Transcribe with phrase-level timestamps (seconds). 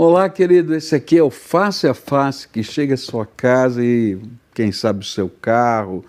[0.00, 0.76] Olá, querido.
[0.76, 4.16] Esse aqui é o Face a Face que chega à sua casa e,
[4.54, 6.04] quem sabe, o seu carro,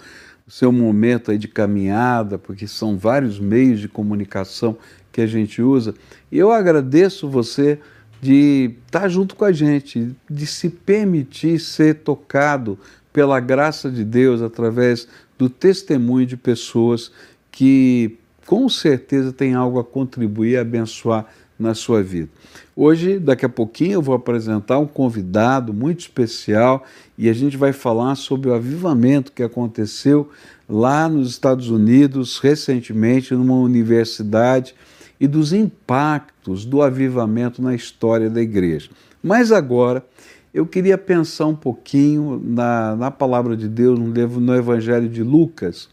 [0.47, 4.77] o seu momento aí de caminhada, porque são vários meios de comunicação
[5.11, 5.95] que a gente usa.
[6.31, 7.79] E eu agradeço você
[8.21, 12.77] de estar junto com a gente, de se permitir ser tocado
[13.11, 17.11] pela graça de Deus através do testemunho de pessoas
[17.51, 21.25] que com certeza têm algo a contribuir e abençoar
[21.59, 22.29] na sua vida.
[22.75, 26.85] Hoje, daqui a pouquinho, eu vou apresentar um convidado muito especial
[27.17, 30.29] e a gente vai falar sobre o avivamento que aconteceu
[30.67, 34.73] lá nos Estados Unidos recentemente, numa universidade,
[35.19, 38.89] e dos impactos do avivamento na história da igreja.
[39.21, 40.05] Mas agora,
[40.53, 45.89] eu queria pensar um pouquinho na, na palavra de Deus, no, no Evangelho de Lucas,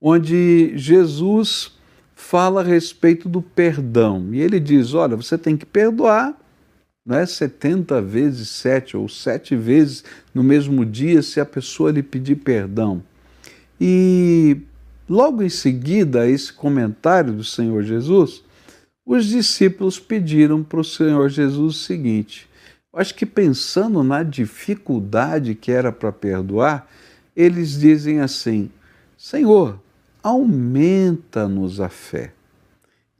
[0.00, 1.73] onde Jesus
[2.24, 4.28] fala a respeito do perdão.
[4.32, 6.38] E ele diz: olha, você tem que perdoar
[7.06, 10.02] não é 70 vezes 7 ou 7 vezes
[10.34, 13.02] no mesmo dia se a pessoa lhe pedir perdão.
[13.78, 14.56] E
[15.06, 18.42] logo em seguida a esse comentário do Senhor Jesus,
[19.04, 22.48] os discípulos pediram para o Senhor Jesus o seguinte:
[22.94, 26.88] acho que pensando na dificuldade que era para perdoar,
[27.36, 28.70] eles dizem assim:
[29.14, 29.78] Senhor,
[30.24, 32.32] aumenta-nos a fé.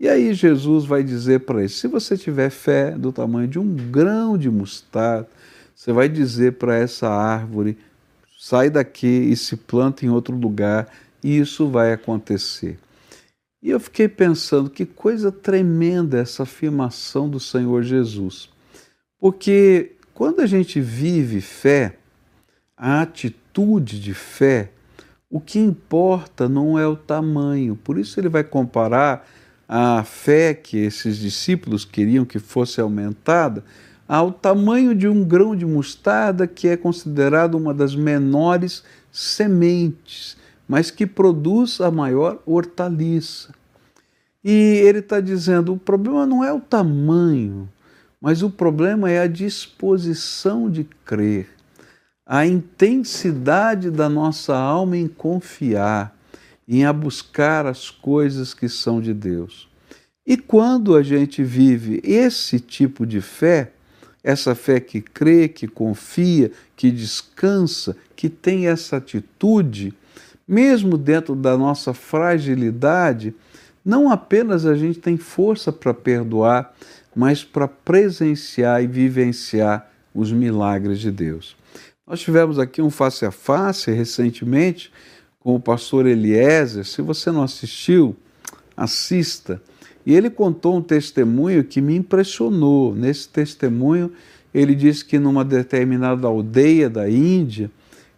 [0.01, 3.77] E aí Jesus vai dizer para eles: se você tiver fé do tamanho de um
[3.77, 5.29] grão de mostarda,
[5.75, 7.77] você vai dizer para essa árvore:
[8.39, 10.89] sai daqui e se planta em outro lugar,
[11.23, 12.79] e isso vai acontecer.
[13.63, 18.51] E eu fiquei pensando que coisa tremenda essa afirmação do Senhor Jesus.
[19.19, 21.97] Porque quando a gente vive fé,
[22.77, 24.71] a atitude de fé,
[25.35, 27.75] o que importa não é o tamanho.
[27.75, 29.27] Por isso ele vai comparar
[29.69, 33.65] a fé que esses discípulos queriam que fosse aumentada
[34.07, 40.37] ao tamanho de um grão de mostarda, que é considerado uma das menores sementes,
[40.69, 43.53] mas que produz a maior hortaliça.
[44.45, 44.53] E
[44.85, 47.69] ele está dizendo: o problema não é o tamanho,
[48.21, 51.54] mas o problema é a disposição de crer
[52.27, 56.17] a intensidade da nossa alma em confiar,
[56.67, 59.69] em a buscar as coisas que são de Deus.
[60.27, 63.73] E quando a gente vive esse tipo de fé,
[64.23, 69.93] essa fé que crê, que confia, que descansa, que tem essa atitude,
[70.49, 73.35] mesmo dentro da nossa fragilidade,
[73.85, 76.75] não apenas a gente tem força para perdoar,
[77.15, 81.55] mas para presenciar e vivenciar os milagres de Deus.
[82.07, 84.93] Nós tivemos aqui um face a face recentemente
[85.41, 86.85] com o pastor Eliezer.
[86.85, 88.15] Se você não assistiu,
[88.77, 89.63] assista.
[90.05, 92.95] E ele contou um testemunho que me impressionou.
[92.95, 94.13] Nesse testemunho,
[94.53, 97.71] ele disse que numa determinada aldeia da Índia,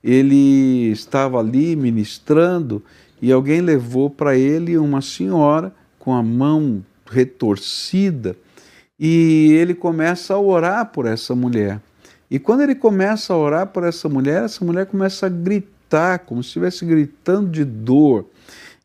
[0.02, 2.82] ele estava ali ministrando
[3.22, 8.36] e alguém levou para ele uma senhora com a mão retorcida
[8.98, 11.80] e ele começa a orar por essa mulher.
[12.30, 16.42] E quando ele começa a orar por essa mulher, essa mulher começa a gritar, como
[16.42, 18.26] se estivesse gritando de dor.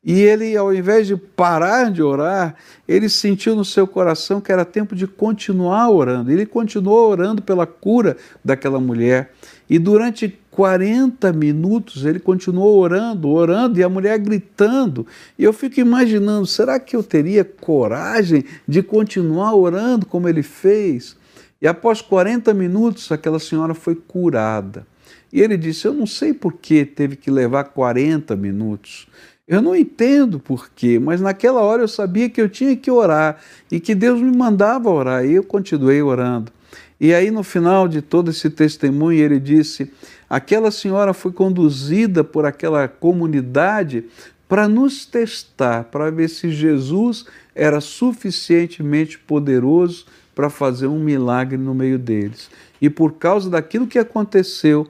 [0.04, 2.56] E ele, ao invés de parar de orar,
[2.88, 6.32] ele sentiu no seu coração que era tempo de continuar orando.
[6.32, 9.32] Ele continuou orando pela cura daquela mulher.
[9.70, 15.06] E durante 40 minutos ele continuou orando, orando, e a mulher gritando.
[15.38, 21.16] E eu fico imaginando: será que eu teria coragem de continuar orando como ele fez?
[21.62, 24.86] E após 40 minutos, aquela senhora foi curada.
[25.32, 29.08] E ele disse: Eu não sei por que teve que levar 40 minutos.
[29.48, 33.38] Eu não entendo por quê, mas naquela hora eu sabia que eu tinha que orar
[33.70, 35.26] e que Deus me mandava orar.
[35.26, 36.52] E eu continuei orando.
[37.00, 39.92] E aí, no final de todo esse testemunho, ele disse:
[40.30, 44.06] aquela senhora foi conduzida por aquela comunidade
[44.48, 50.06] para nos testar, para ver se Jesus era suficientemente poderoso
[50.42, 52.50] para fazer um milagre no meio deles.
[52.82, 54.88] E por causa daquilo que aconteceu,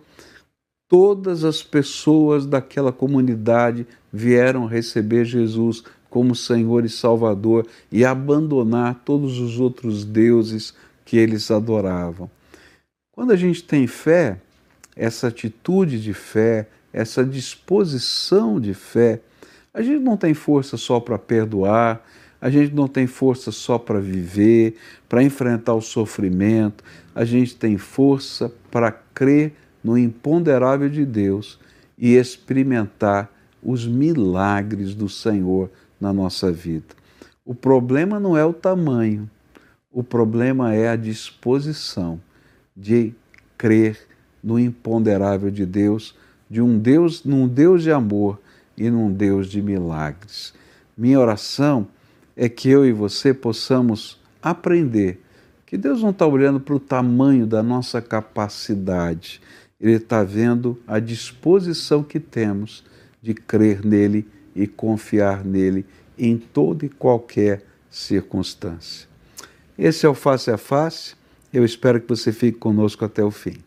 [0.88, 9.40] todas as pessoas daquela comunidade vieram receber Jesus como Senhor e Salvador e abandonar todos
[9.40, 12.32] os outros deuses que eles adoravam.
[13.12, 14.40] Quando a gente tem fé,
[14.96, 19.20] essa atitude de fé, essa disposição de fé,
[19.74, 22.02] a gente não tem força só para perdoar,
[22.42, 24.76] a gente não tem força só para viver,
[25.08, 26.84] para enfrentar o sofrimento,
[27.14, 29.54] a gente tem força para crer
[29.84, 31.60] no imponderável de Deus
[31.98, 36.96] e experimentar os milagres do Senhor na nossa vida.
[37.46, 39.30] O problema não é o tamanho,
[39.94, 42.18] O problema é a disposição
[42.76, 43.14] de
[43.58, 44.00] crer
[44.42, 46.16] no imponderável de Deus,
[46.50, 48.40] de um Deus, num Deus de amor
[48.78, 50.54] e num Deus de milagres.
[50.98, 51.90] Minha oração
[52.42, 55.22] é que eu e você possamos aprender
[55.64, 59.40] que Deus não está olhando para o tamanho da nossa capacidade,
[59.80, 62.84] Ele está vendo a disposição que temos
[63.22, 65.86] de crer nele e confiar nele
[66.18, 69.08] em toda e qualquer circunstância.
[69.78, 71.14] Esse é o Face a Face.
[71.54, 73.58] Eu espero que você fique conosco até o fim.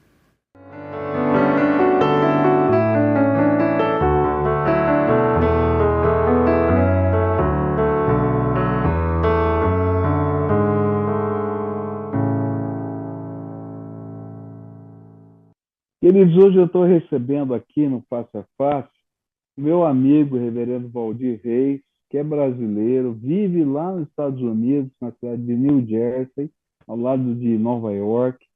[16.14, 18.88] Queridos, hoje eu estou recebendo aqui no Face a Face
[19.56, 25.42] meu amigo, reverendo Valdir Reis, que é brasileiro, vive lá nos Estados Unidos, na cidade
[25.42, 26.52] de New Jersey,
[26.86, 28.46] ao lado de Nova York,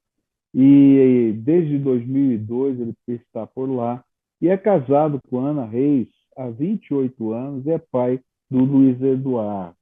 [0.55, 4.05] e desde 2002 ele está por lá,
[4.41, 6.07] e é casado com Ana Reis
[6.37, 9.75] há 28 anos, e é pai do Luiz Eduardo.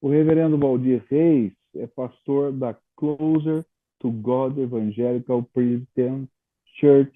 [0.00, 3.62] O reverendo Valdir Reis é pastor da Closer
[4.00, 6.26] to God Evangelical Presbyterian
[6.74, 7.12] Church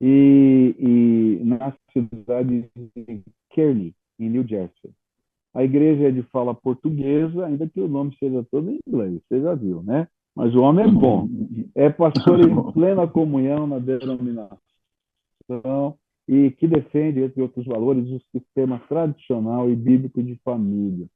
[0.00, 4.92] e, e na cidade de Kearney, em New Jersey.
[5.54, 9.40] A igreja é de fala portuguesa, ainda que o nome seja todo em inglês, você
[9.40, 10.06] já viu, né?
[10.34, 11.28] Mas o homem é bom.
[11.74, 14.58] É pastor em plena comunhão na denominação
[16.28, 21.08] e que defende, entre outros valores, o sistema tradicional e bíblico de família.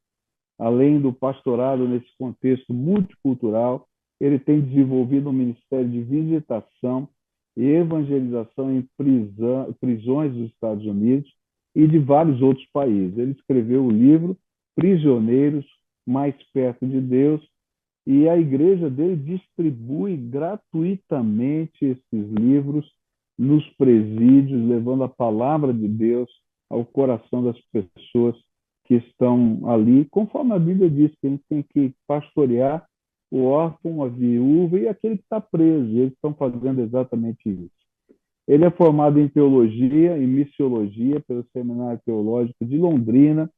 [0.59, 3.87] Além do pastorado nesse contexto multicultural,
[4.21, 7.09] ele tem desenvolvido um ministério de visitação
[7.57, 11.31] evangelização em prisão, prisões dos Estados Unidos
[11.75, 13.17] e de vários outros países.
[13.19, 14.37] Ele escreveu o livro
[14.75, 15.67] Prisioneiros
[16.07, 17.43] Mais Perto de Deus
[18.07, 22.91] e a igreja dele distribui gratuitamente esses livros
[23.39, 26.31] nos presídios, levando a palavra de Deus
[26.69, 28.37] ao coração das pessoas
[28.85, 32.87] que estão ali, conforme a Bíblia diz que a gente tem que pastorear
[33.33, 35.89] o órfão, a viúva e aquele que está preso.
[35.89, 37.73] E eles estão fazendo exatamente isso.
[38.47, 43.51] Ele é formado em teologia e missiologia pelo Seminário Teológico de Londrina,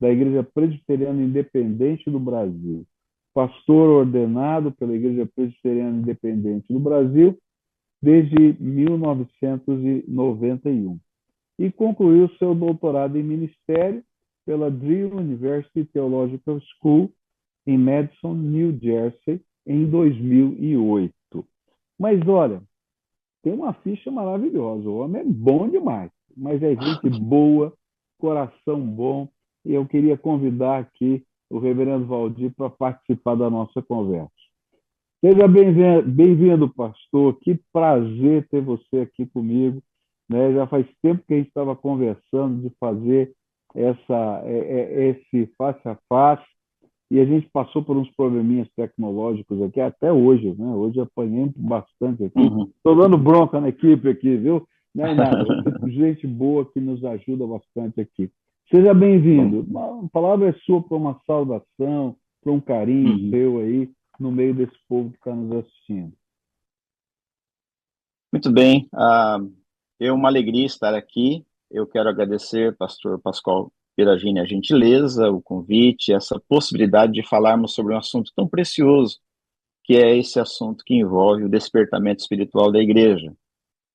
[0.00, 2.86] da Igreja Presbiteriana Independente do Brasil.
[3.34, 7.38] Pastor ordenado pela Igreja Presbiteriana Independente do Brasil
[8.00, 10.98] desde 1991.
[11.58, 14.02] E concluiu seu doutorado em ministério
[14.46, 17.12] pela Drew University Theological School
[17.68, 21.12] em Madison, New Jersey, em 2008.
[22.00, 22.62] Mas olha,
[23.42, 24.88] tem uma ficha maravilhosa.
[24.88, 27.74] O homem é bom demais, mas é gente boa,
[28.18, 29.28] coração bom.
[29.66, 34.32] E eu queria convidar aqui o reverendo Valdir para participar da nossa conversa.
[35.22, 37.38] Seja bem-vindo, pastor.
[37.40, 39.82] Que prazer ter você aqui comigo.
[40.26, 40.54] Né?
[40.54, 43.34] Já faz tempo que a gente estava conversando de fazer
[43.74, 46.57] essa, é, é, esse face a face
[47.10, 50.66] e a gente passou por uns probleminhas tecnológicos aqui até hoje, né?
[50.66, 52.38] Hoje apanhei bastante aqui.
[52.38, 52.98] Estou uhum.
[52.98, 54.66] dando bronca na equipe aqui, viu?
[54.94, 55.44] Não é nada.
[55.88, 58.30] gente boa que nos ajuda bastante aqui.
[58.70, 59.66] Seja bem-vindo.
[59.78, 63.30] A palavra é sua para uma saudação, para um carinho uhum.
[63.30, 63.90] seu aí,
[64.20, 66.12] no meio desse povo que está nos assistindo.
[68.30, 68.86] Muito bem.
[68.92, 69.50] Uh,
[69.98, 71.42] é uma alegria estar aqui.
[71.70, 77.92] Eu quero agradecer, pastor Pascoal Piragine, a gentileza, o convite, essa possibilidade de falarmos sobre
[77.92, 79.18] um assunto tão precioso,
[79.82, 83.34] que é esse assunto que envolve o despertamento espiritual da igreja.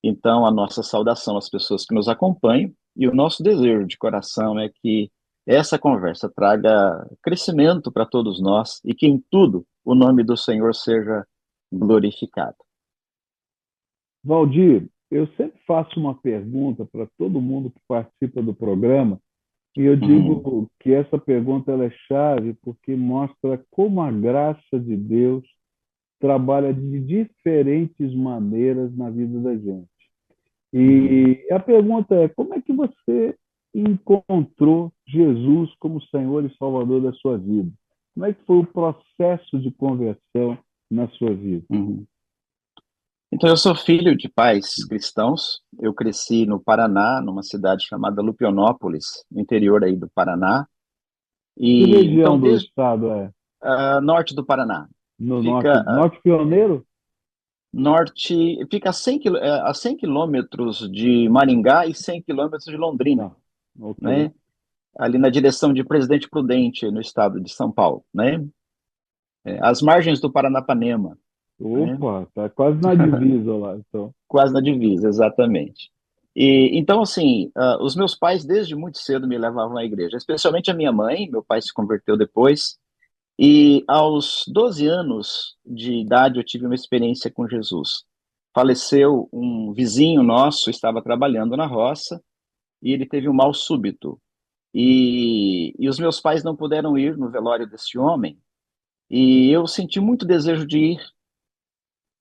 [0.03, 4.59] Então, a nossa saudação às pessoas que nos acompanham e o nosso desejo de coração
[4.59, 5.09] é que
[5.47, 10.75] essa conversa traga crescimento para todos nós e que em tudo o nome do Senhor
[10.75, 11.25] seja
[11.71, 12.57] glorificado.
[14.21, 19.17] Valdir, eu sempre faço uma pergunta para todo mundo que participa do programa
[19.75, 20.67] e eu digo uhum.
[20.79, 25.43] que essa pergunta ela é chave porque mostra como a graça de Deus
[26.19, 29.89] trabalha de diferentes maneiras na vida da gente.
[30.71, 33.35] E a pergunta é: como é que você
[33.73, 37.71] encontrou Jesus como Senhor e Salvador da sua vida?
[38.13, 40.57] Como é que foi o processo de conversão
[40.89, 41.65] na sua vida?
[41.71, 42.05] Uhum.
[43.33, 45.59] Então, eu sou filho de pais cristãos.
[45.79, 50.67] Eu cresci no Paraná, numa cidade chamada Lupionópolis, no interior aí do Paraná.
[51.57, 53.31] E, que região então, do desde, estado é?
[53.63, 54.87] Uh, norte do Paraná.
[55.17, 56.85] No fica, norte, norte pioneiro?
[57.73, 63.31] Norte, fica a 100, é, a 100 quilômetros de Maringá e 100 quilômetros de Londrina,
[63.81, 64.07] ah, okay.
[64.07, 64.33] né?
[64.95, 68.05] ali na direção de Presidente Prudente, no estado de São Paulo.
[68.13, 68.45] Né?
[69.45, 71.17] é, às margens do Paranapanema.
[71.59, 72.27] Opa, né?
[72.33, 74.13] tá quase na divisa lá, então.
[74.27, 75.91] quase na divisa, exatamente.
[76.35, 80.71] E, então, assim, uh, os meus pais desde muito cedo me levavam à igreja, especialmente
[80.71, 82.77] a minha mãe, meu pai se converteu depois,
[83.37, 88.03] e aos 12 anos de idade eu tive uma experiência com Jesus.
[88.53, 92.21] Faleceu um vizinho nosso, estava trabalhando na roça,
[92.81, 94.19] e ele teve um mal súbito.
[94.73, 98.39] E, e os meus pais não puderam ir no velório desse homem,
[99.09, 100.99] e eu senti muito desejo de ir,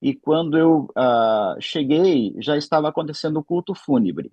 [0.02, 4.32] e quando eu uh, cheguei, já estava acontecendo o culto fúnebre.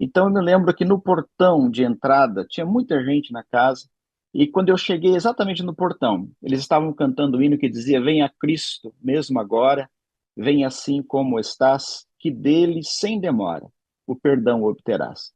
[0.00, 3.86] Então eu me lembro que no portão de entrada tinha muita gente na casa,
[4.32, 8.32] e quando eu cheguei exatamente no portão, eles estavam cantando o hino que dizia: Venha
[8.40, 9.88] Cristo, mesmo agora,
[10.34, 13.66] venha assim como estás, que dele, sem demora,
[14.06, 15.30] o perdão obterás.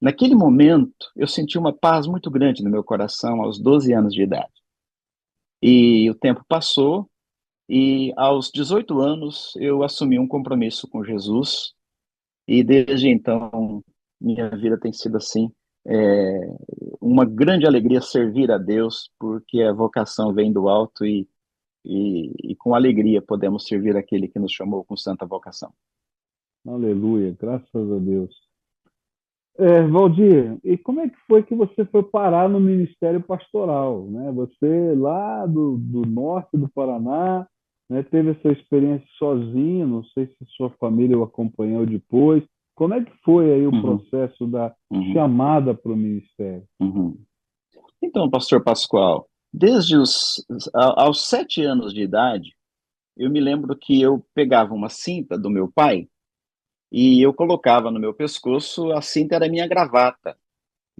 [0.00, 4.22] Naquele momento, eu senti uma paz muito grande no meu coração, aos 12 anos de
[4.22, 4.52] idade.
[5.60, 7.10] E o tempo passou,
[7.68, 11.74] e aos 18 anos eu assumi um compromisso com Jesus,
[12.46, 13.84] e desde então
[14.20, 15.52] minha vida tem sido assim,
[15.86, 16.40] é,
[17.00, 21.28] uma grande alegria servir a Deus, porque a vocação vem do alto e,
[21.84, 25.72] e, e com alegria podemos servir aquele que nos chamou com santa vocação.
[26.66, 28.48] Aleluia, graças a Deus.
[29.58, 34.06] É, Valdir, e como é que foi que você foi parar no Ministério Pastoral?
[34.06, 34.30] Né?
[34.32, 37.48] Você lá do, do norte do Paraná,
[37.88, 38.02] né?
[38.02, 42.44] Teve essa experiência sozinho, não sei se sua família o acompanhou depois.
[42.74, 43.80] Como é que foi aí o uhum.
[43.80, 45.12] processo da uhum.
[45.12, 46.64] chamada para o ministério?
[46.78, 47.18] Uhum.
[48.02, 52.54] Então, pastor Pascoal, desde os aos sete anos de idade,
[53.16, 56.08] eu me lembro que eu pegava uma cinta do meu pai
[56.92, 60.36] e eu colocava no meu pescoço, a cinta era minha gravata.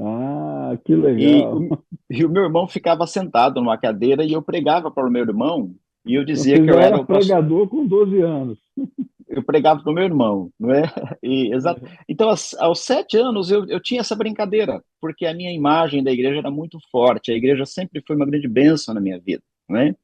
[0.00, 1.62] Ah, que legal.
[2.10, 5.22] E, e o meu irmão ficava sentado numa cadeira e eu pregava para o meu
[5.22, 5.74] irmão
[6.04, 8.58] e eu dizia Você que eu era, era o pregador com 12 anos.
[9.30, 10.84] Eu pregava para o meu irmão, não é?
[11.22, 11.82] E, exato.
[12.08, 16.10] Então, aos, aos sete anos, eu, eu tinha essa brincadeira, porque a minha imagem da
[16.10, 17.30] igreja era muito forte.
[17.30, 19.94] A igreja sempre foi uma grande bênção na minha vida, não é?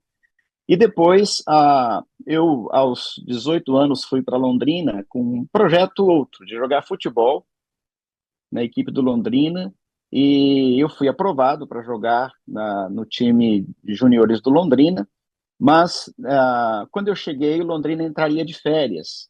[0.69, 6.55] E depois, ah, eu, aos 18 anos, fui para Londrina com um projeto outro, de
[6.55, 7.47] jogar futebol
[8.53, 9.73] na equipe do Londrina,
[10.13, 15.09] e eu fui aprovado para jogar na, no time de juniores do Londrina,
[15.59, 19.29] mas uh, quando eu cheguei, Londrina entraria de férias.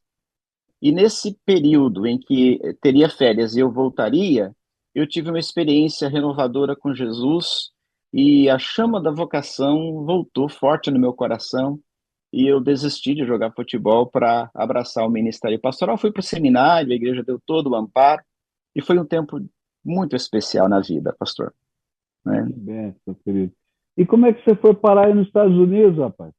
[0.81, 4.55] E nesse período em que teria férias e eu voltaria,
[4.95, 7.71] eu tive uma experiência renovadora com Jesus
[8.13, 11.81] e a chama da vocação voltou forte no meu coração
[12.33, 15.97] e eu desisti de jogar futebol para abraçar o ministério pastoral.
[15.97, 18.23] Fui para o seminário, a igreja deu todo o amparo
[18.75, 19.41] e foi um tempo
[19.85, 21.55] muito especial na vida, pastor.
[22.25, 22.45] Né?
[22.47, 23.53] Que bem, querido.
[23.97, 26.33] E como é que você foi parar aí nos Estados Unidos, rapaz?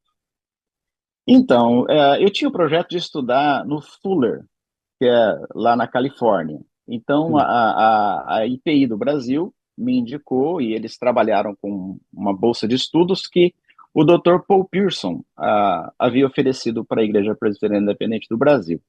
[1.28, 4.46] Então, é, eu tinha o projeto de estudar no Fuller,
[5.00, 6.60] que é lá na Califórnia.
[6.88, 12.68] Então, a, a, a IPI do Brasil me indicou e eles trabalharam com uma bolsa
[12.68, 13.54] de estudos que
[13.94, 14.40] o Dr.
[14.48, 18.82] Paul Pearson a, havia oferecido para a Igreja Presbiteriana Independente do Brasil.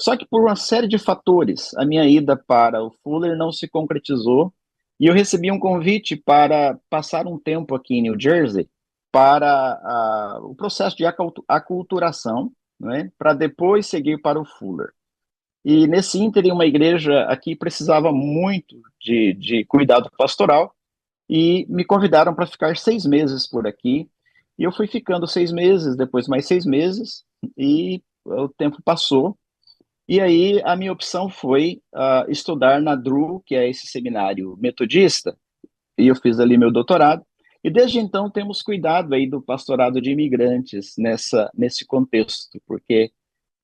[0.00, 3.66] Só que por uma série de fatores, a minha ida para o Fuller não se
[3.68, 4.52] concretizou
[4.98, 8.68] e eu recebi um convite para passar um tempo aqui em New Jersey
[9.12, 11.04] para o processo de
[11.48, 14.92] aculturação, né, para depois seguir para o Fuller.
[15.64, 20.72] E nesse ínterim, uma igreja aqui precisava muito de, de cuidado pastoral
[21.28, 24.08] e me convidaram para ficar seis meses por aqui.
[24.58, 27.24] E eu fui ficando seis meses, depois mais seis meses,
[27.58, 29.36] e o tempo passou.
[30.08, 35.36] E aí a minha opção foi uh, estudar na DRU, que é esse seminário metodista,
[35.98, 37.24] e eu fiz ali meu doutorado.
[37.64, 43.10] E desde então temos cuidado aí do pastorado de imigrantes nessa, nesse contexto, porque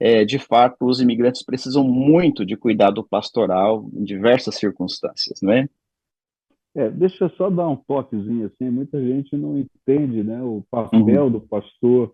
[0.01, 5.69] é, de fato os imigrantes precisam muito de cuidado pastoral em diversas circunstâncias, não é?
[6.75, 11.25] É, deixa eu só dar um toquezinho assim, muita gente não entende né, o papel
[11.25, 11.31] uhum.
[11.31, 12.13] do pastor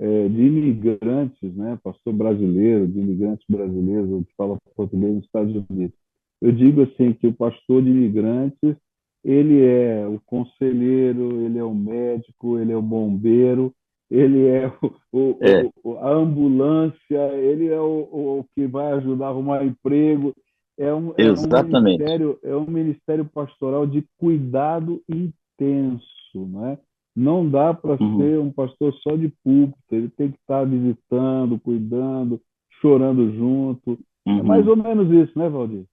[0.00, 5.96] é, de imigrantes, né, pastor brasileiro, de imigrantes brasileiros que falam português nos Estados Unidos.
[6.40, 8.76] Eu digo assim que o pastor de imigrantes
[9.24, 13.74] ele é o conselheiro, ele é o médico, ele é o bombeiro,
[14.10, 15.68] ele é, o, o, é.
[15.84, 20.34] o a ambulância, ele é o, que vai ajudar a arrumar emprego.
[20.78, 22.02] É um, Exatamente.
[22.02, 26.78] É um, ministério, é um ministério pastoral de cuidado intenso, né?
[27.18, 28.16] Não dá para uhum.
[28.16, 32.40] ser um pastor só de púlpito, ele tem que estar visitando, cuidando,
[32.80, 33.98] chorando junto.
[34.24, 34.38] É uhum.
[34.38, 35.84] É mais ou menos isso, né, Valdir?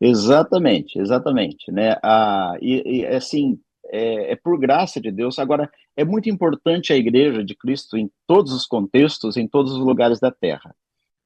[0.00, 1.96] Exatamente, exatamente, né?
[2.02, 3.58] Ah, e, e assim,
[3.92, 5.38] é, é, por graça de Deus.
[5.38, 9.80] Agora, é muito importante a igreja de Cristo em todos os contextos, em todos os
[9.80, 10.74] lugares da terra.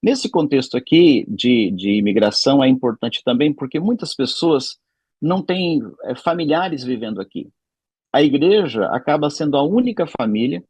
[0.03, 4.79] Nesse contexto aqui de, de imigração, é importante também porque muitas pessoas
[5.23, 7.49] não têm é, familiares vivendo aqui.
[8.13, 10.63] A igreja acaba sendo a única família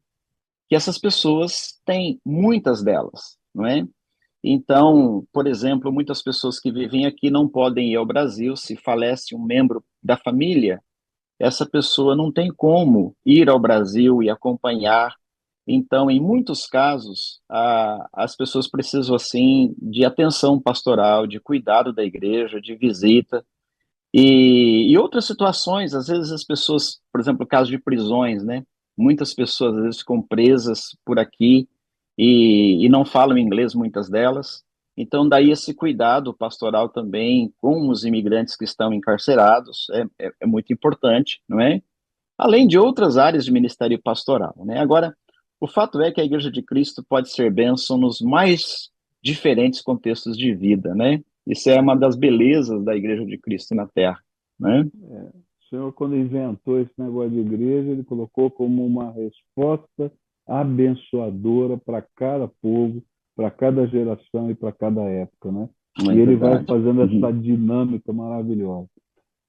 [0.68, 3.86] que essas pessoas têm, muitas delas, não é?
[4.42, 9.34] Então, por exemplo, muitas pessoas que vivem aqui não podem ir ao Brasil se falece
[9.34, 10.80] um membro da família.
[11.38, 15.14] Essa pessoa não tem como ir ao Brasil e acompanhar.
[15.66, 22.04] Então, em muitos casos, a, as pessoas precisam assim de atenção pastoral, de cuidado da
[22.04, 23.44] igreja, de visita.
[24.20, 28.64] E, e outras situações, às vezes as pessoas, por exemplo, caso de prisões, né?
[28.96, 31.68] Muitas pessoas às vezes ficam presas por aqui
[32.18, 34.64] e, e não falam inglês, muitas delas.
[34.96, 40.46] Então, daí esse cuidado pastoral também com os imigrantes que estão encarcerados é, é, é,
[40.46, 41.80] muito importante, não é?
[42.36, 44.80] Além de outras áreas de ministério pastoral, né?
[44.80, 45.16] Agora,
[45.60, 48.90] o fato é que a Igreja de Cristo pode ser bênção nos mais
[49.22, 51.22] diferentes contextos de vida, né?
[51.48, 54.20] Isso é uma das belezas da Igreja de Cristo na Terra,
[54.60, 54.86] né?
[55.10, 60.12] É, o Senhor, quando inventou esse negócio de igreja, ele colocou como uma resposta
[60.46, 63.02] abençoadora para cada povo,
[63.34, 65.68] para cada geração e para cada época, né?
[66.00, 67.18] É e ele vai fazendo uhum.
[67.18, 68.88] essa dinâmica maravilhosa.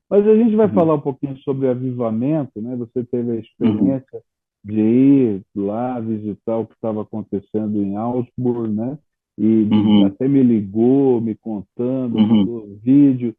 [0.09, 0.73] Mas a gente vai uhum.
[0.73, 2.75] falar um pouquinho sobre avivamento, né?
[2.77, 4.73] Você teve a experiência uhum.
[4.73, 8.97] de ir lá visitar o que estava acontecendo em Augsburg, né?
[9.39, 10.05] E uhum.
[10.05, 12.27] até me ligou, me contando, uhum.
[12.27, 13.33] mandou vídeo.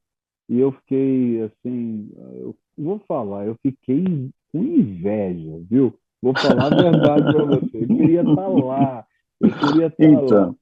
[0.48, 5.94] E eu fiquei assim, eu vou falar, eu fiquei com inveja, viu?
[6.22, 7.82] Vou falar a verdade para você.
[7.82, 9.06] Eu queria estar tá lá.
[9.40, 10.46] Eu queria estar tá então.
[10.48, 10.54] lá.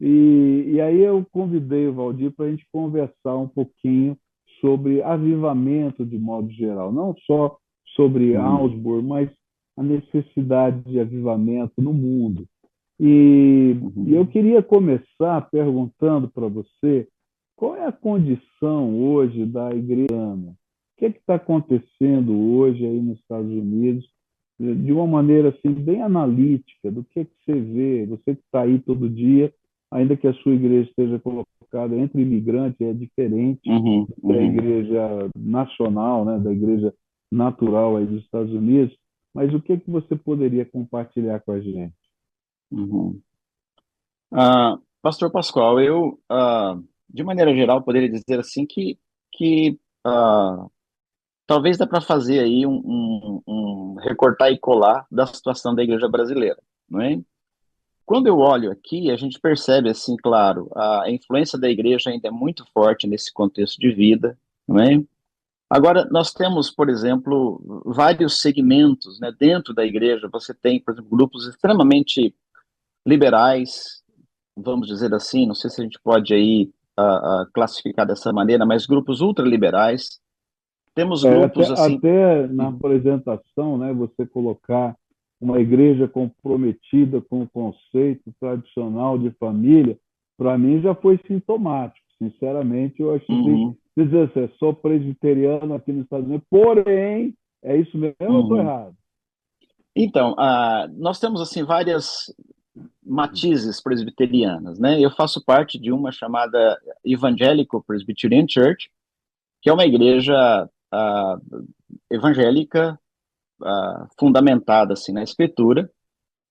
[0.00, 4.16] E, e aí eu convidei o Valdir para a gente conversar um pouquinho
[4.60, 6.92] sobre avivamento de modo geral.
[6.92, 7.56] Não só
[7.96, 8.44] sobre uhum.
[8.44, 9.30] Augsburg, mas
[9.76, 12.46] a necessidade de avivamento no mundo.
[12.98, 14.04] E, uhum.
[14.06, 17.08] e eu queria começar perguntando para você
[17.56, 20.14] qual é a condição hoje da igreja?
[20.14, 20.54] O
[20.96, 24.08] que é está acontecendo hoje aí nos Estados Unidos
[24.58, 28.78] de uma maneira assim bem analítica do que, que você vê, você que está aí
[28.78, 29.52] todo dia,
[29.90, 34.28] ainda que a sua igreja esteja colocada entre imigrantes, é diferente uhum, uhum.
[34.28, 36.94] da igreja nacional, né, da igreja
[37.32, 38.96] natural aí dos Estados Unidos,
[39.34, 41.94] mas o que, que você poderia compartilhar com a gente?
[42.74, 43.20] Uhum.
[44.32, 48.98] Uh, Pastor Pascoal, eu, uh, de maneira geral, poderia dizer assim que,
[49.30, 50.70] que uh,
[51.46, 56.08] talvez dá para fazer aí um, um, um, recortar e colar da situação da igreja
[56.08, 57.20] brasileira, não é?
[58.04, 62.30] Quando eu olho aqui, a gente percebe, assim, claro, a influência da igreja ainda é
[62.30, 65.02] muito forte nesse contexto de vida, não é?
[65.70, 69.32] Agora, nós temos, por exemplo, vários segmentos, né?
[69.38, 72.34] Dentro da igreja, você tem, por exemplo, grupos extremamente
[73.06, 74.02] liberais,
[74.56, 78.64] vamos dizer assim, não sei se a gente pode aí uh, uh, classificar dessa maneira,
[78.64, 80.20] mas grupos ultraliberais,
[80.94, 81.96] temos é, grupos é, até, assim.
[81.96, 84.96] Até na apresentação, né, você colocar
[85.40, 89.98] uma igreja comprometida com o conceito tradicional de família,
[90.38, 92.04] para mim já foi sintomático.
[92.16, 93.74] Sinceramente, eu acho uhum.
[93.94, 98.34] que dizer assim, sou presbiteriano aqui nos Estados Unidos, porém, é isso mesmo uhum.
[98.34, 98.96] ou estou errado?
[99.96, 102.32] Então, uh, nós temos assim várias
[103.02, 105.00] matizes presbiterianas, né?
[105.00, 108.90] Eu faço parte de uma chamada Evangelical Presbyterian Church,
[109.62, 111.66] que é uma igreja uh,
[112.10, 112.98] evangélica
[113.60, 115.90] uh, fundamentada assim na escritura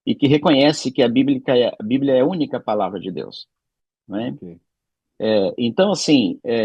[0.06, 3.48] e que reconhece que a Bíblia é, a Bíblia é a única palavra de Deus,
[4.08, 4.32] né?
[4.36, 4.60] Okay.
[5.20, 6.56] É, então, assim, é,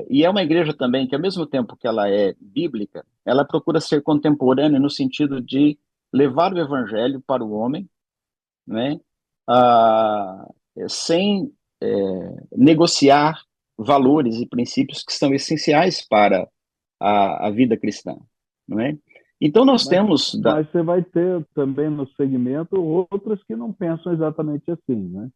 [0.00, 3.44] é, e é uma igreja também que, ao mesmo tempo que ela é bíblica, ela
[3.44, 5.78] procura ser contemporânea no sentido de
[6.12, 7.88] levar o evangelho para o homem,
[8.68, 9.00] né,
[9.48, 10.46] ah,
[10.88, 11.50] sem
[11.80, 11.88] é,
[12.52, 13.42] negociar
[13.76, 16.48] valores e princípios que são essenciais para
[17.00, 18.16] a, a vida cristã,
[18.66, 18.96] não é?
[19.40, 20.34] Então nós mas, temos...
[20.34, 20.56] Da...
[20.56, 25.30] Mas você vai ter também no segmento outras que não pensam exatamente assim, né?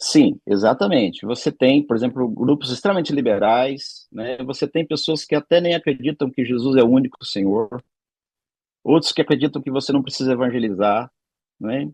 [0.00, 1.26] Sim, exatamente.
[1.26, 4.38] Você tem, por exemplo, grupos extremamente liberais, né?
[4.44, 7.82] Você tem pessoas que até nem acreditam que Jesus é o único Senhor,
[8.82, 11.10] outros que acreditam que você não precisa evangelizar,
[11.60, 11.90] né?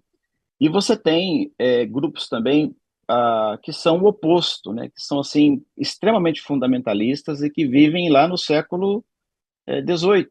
[0.60, 2.74] E você tem é, grupos também
[3.10, 8.26] uh, que são o oposto, né, que são assim extremamente fundamentalistas e que vivem lá
[8.28, 9.04] no século
[9.68, 10.28] XVIII.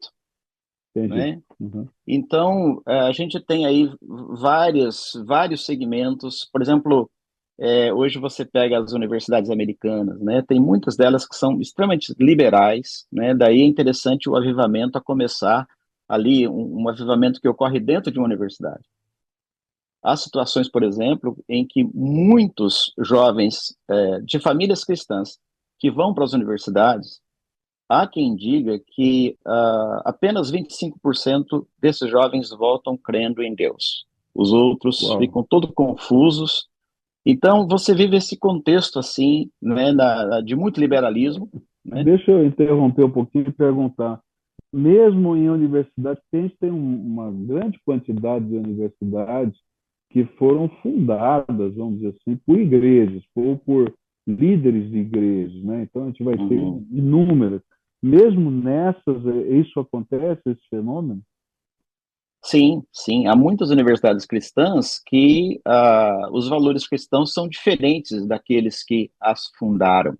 [0.96, 1.42] Eh, né?
[1.58, 1.88] Uhum.
[2.06, 3.90] Então, uh, a gente tem aí
[4.38, 7.10] várias, vários segmentos, por exemplo,
[7.58, 13.06] é, hoje você pega as universidades americanas, né, tem muitas delas que são extremamente liberais,
[13.12, 15.66] né, daí é interessante o avivamento a começar
[16.08, 18.82] ali um, um avivamento que ocorre dentro de uma universidade.
[20.04, 25.38] Há situações, por exemplo, em que muitos jovens é, de famílias cristãs
[25.78, 27.20] que vão para as universidades,
[27.88, 34.06] há quem diga que uh, apenas 25% desses jovens voltam crendo em Deus.
[34.34, 35.18] Os outros Uau.
[35.18, 36.68] ficam todos confusos.
[37.24, 41.50] Então, você vive esse contexto, assim, né, da, de muito liberalismo.
[41.84, 42.04] Né?
[42.04, 44.20] Deixa eu interromper um pouquinho e perguntar
[44.74, 49.56] mesmo em universidades, tem, tem uma grande quantidade de universidades
[50.14, 53.92] que foram fundadas, vamos dizer assim, por igrejas, ou por
[54.26, 55.82] líderes de igrejas, né?
[55.82, 56.86] Então a gente vai ter uhum.
[56.90, 57.60] inúmeras.
[58.00, 61.20] Mesmo nessas, é, isso acontece, esse fenômeno?
[62.42, 63.26] Sim, sim.
[63.26, 70.16] Há muitas universidades cristãs que uh, os valores cristãos são diferentes daqueles que as fundaram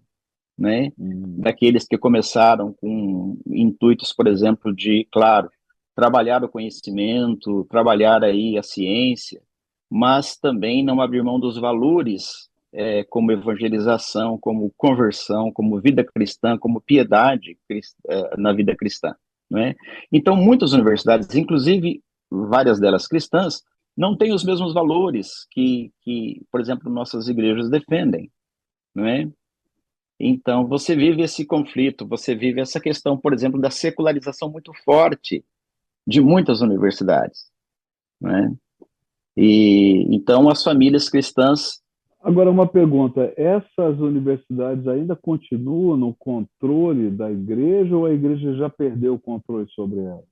[0.59, 0.92] né?
[0.98, 1.40] Uhum.
[1.40, 5.50] Daqueles que começaram com intuitos, por exemplo, de, claro,
[5.94, 9.40] trabalhar o conhecimento, trabalhar aí a ciência,
[9.90, 16.59] mas também não abrir mão dos valores é, como evangelização, como conversão, como vida cristã,
[16.59, 19.14] como piedade é, na vida cristã.
[19.49, 19.75] Né?
[20.11, 23.62] Então, muitas universidades, inclusive várias delas cristãs,
[23.97, 28.31] não têm os mesmos valores que, que por exemplo, nossas igrejas defendem.
[28.92, 29.29] Não é?
[30.18, 35.44] Então, você vive esse conflito, você vive essa questão, por exemplo, da secularização muito forte
[36.07, 37.51] de muitas universidades.
[38.20, 38.53] Né?
[39.37, 41.83] E então as famílias cristãs.
[42.23, 48.70] Agora, uma pergunta: essas universidades ainda continuam no controle da igreja ou a igreja já
[48.70, 50.25] perdeu o controle sobre elas?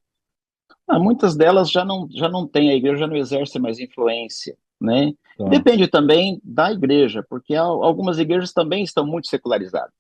[0.88, 4.57] Ah, muitas delas já não, já não têm, a igreja já não exerce mais influência
[4.83, 5.15] né?
[5.38, 5.49] Tá.
[5.49, 9.93] Depende também da igreja, porque algumas igrejas também estão muito secularizadas.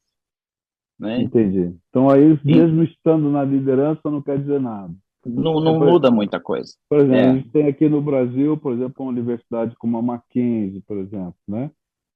[0.98, 1.22] Né?
[1.22, 1.74] Entendi.
[1.88, 2.86] Então aí, mesmo e...
[2.86, 4.92] estando na liderança, não quer dizer nada.
[5.24, 6.72] Não, não é, muda muita coisa.
[6.88, 7.28] Por exemplo, é.
[7.28, 11.34] a gente tem aqui no Brasil, por exemplo, uma universidade como a Mackenzie, por exemplo,
[11.48, 11.70] né?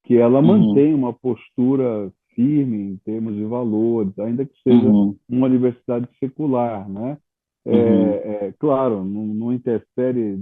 [0.07, 0.45] que ela uhum.
[0.45, 5.17] mantém uma postura firme em termos de valores, ainda que seja uhum.
[5.27, 7.17] uma universidade secular, né?
[7.65, 8.11] É, uhum.
[8.13, 10.39] É, claro, não, não, interfere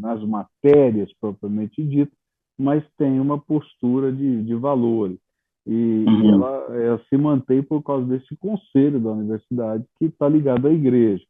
[0.00, 2.12] nas matérias propriamente dito,
[2.56, 5.18] mas tem uma postura de, de valores.
[5.66, 6.22] E, uhum.
[6.22, 10.72] e ela, ela, se mantém por causa desse conselho da universidade que está ligado à
[10.72, 11.24] igreja.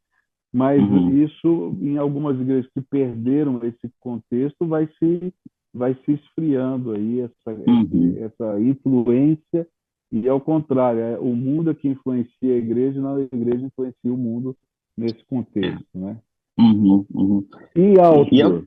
[0.55, 1.09] Mas uhum.
[1.21, 5.33] isso, em algumas igrejas que perderam esse contexto, vai se,
[5.73, 8.15] vai se esfriando aí essa, uhum.
[8.19, 9.67] essa influência
[10.11, 13.65] e ao contrário, é o mundo é que influencia a igreja, e não a igreja
[13.65, 14.55] influencia o mundo
[14.95, 16.17] nesse contexto, né?
[16.57, 17.45] Uhum, uhum.
[17.75, 18.63] E a altura?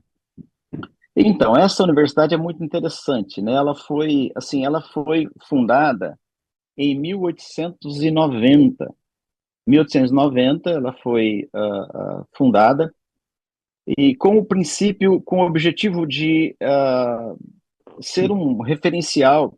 [1.15, 3.53] Então, essa universidade é muito interessante, né?
[3.53, 6.19] Ela foi, assim, ela foi fundada
[6.77, 8.93] em 1890.
[9.69, 12.93] 1890 ela foi uh, uh, fundada
[13.97, 19.57] e com o princípio, com o objetivo de uh, ser um referencial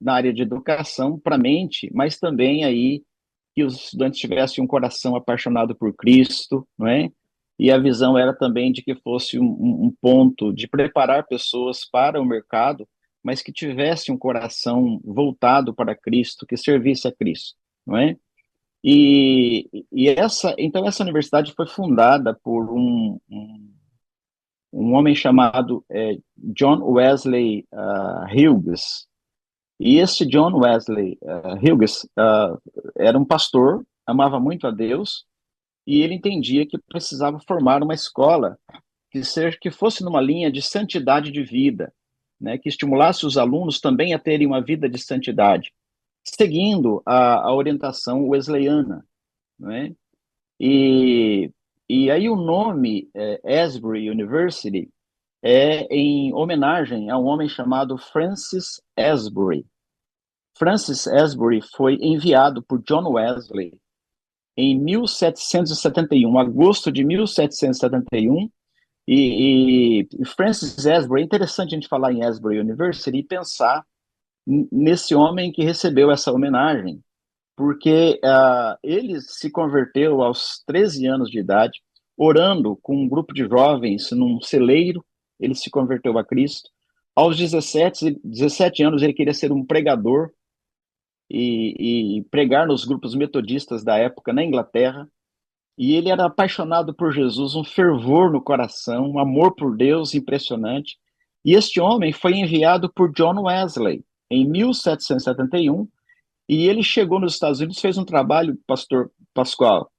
[0.00, 3.02] na área de educação para a mente, mas também aí
[3.54, 7.10] que os estudantes tivessem um coração apaixonado por Cristo, não é?
[7.58, 12.20] E a visão era também de que fosse um, um ponto de preparar pessoas para
[12.20, 12.88] o mercado,
[13.22, 18.16] mas que tivesse um coração voltado para Cristo, que servisse a Cristo, não é?
[18.82, 23.72] E, e essa, então essa universidade foi fundada por um, um,
[24.72, 29.06] um homem chamado é, John Wesley uh, Hughes,
[29.78, 32.60] e este John Wesley uh, Hughes uh,
[32.98, 35.24] era um pastor, amava muito a Deus,
[35.86, 38.58] e ele entendia que precisava formar uma escola
[39.10, 41.90] que, seja, que fosse numa linha de santidade de vida,
[42.38, 45.72] né, que estimulasse os alunos também a terem uma vida de santidade,
[46.24, 49.04] seguindo a, a orientação wesleyana.
[49.58, 49.94] Né?
[50.58, 51.50] E,
[51.88, 54.88] e aí o nome é, Asbury University
[55.42, 59.66] é em homenagem a um homem chamado Francis Asbury.
[60.56, 63.80] Francis Asbury foi enviado por John Wesley
[64.56, 68.50] em 1771, agosto de 1771,
[69.08, 73.84] e, e, Francis Asbury, é interessante a gente falar em Asbury University e pensar
[74.46, 77.02] nesse homem que recebeu essa homenagem,
[77.56, 81.80] porque uh, ele se converteu aos 13 anos de idade,
[82.16, 85.04] orando com um grupo de jovens num celeiro,
[85.38, 86.70] ele se converteu a Cristo.
[87.14, 90.30] Aos 17, 17 anos, ele queria ser um pregador,
[91.30, 95.08] e, e pregar nos grupos metodistas da época na Inglaterra.
[95.78, 100.98] E ele era apaixonado por Jesus, um fervor no coração, um amor por Deus impressionante.
[101.44, 105.88] E este homem foi enviado por John Wesley em 1771,
[106.48, 109.90] e ele chegou nos Estados Unidos, fez um trabalho, pastor Pascoal,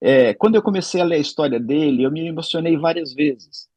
[0.00, 3.68] É, quando eu comecei a ler a história dele, eu me emocionei várias vezes,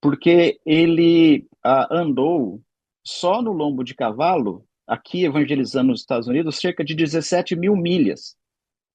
[0.00, 2.60] porque ele ah, andou
[3.04, 8.36] só no lombo de cavalo, aqui evangelizando nos Estados Unidos, cerca de 17 mil milhas.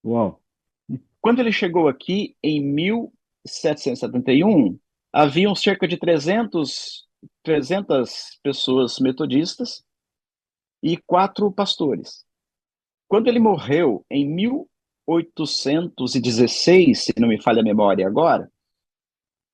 [0.04, 0.42] Uau!
[1.22, 4.78] Quando ele chegou aqui em 1771,
[5.14, 7.08] haviam cerca de 300,
[7.44, 9.86] 300 pessoas metodistas
[10.82, 12.26] e quatro pastores.
[13.08, 18.52] Quando ele morreu em 1816, se não me falha a memória agora,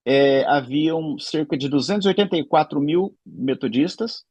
[0.06, 4.24] é, haviam cerca de 284 mil metodistas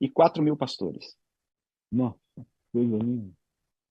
[0.00, 1.14] e 4 mil pastores.
[1.92, 2.18] Nossa,
[2.72, 3.30] coisa linda.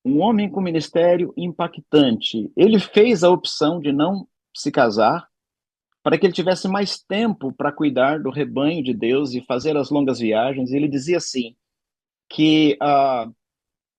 [0.03, 2.51] Um homem com ministério impactante.
[2.55, 5.27] Ele fez a opção de não se casar
[6.03, 9.89] para que ele tivesse mais tempo para cuidar do rebanho de Deus e fazer as
[9.89, 10.71] longas viagens.
[10.71, 11.55] Ele dizia assim
[12.29, 13.33] que uh,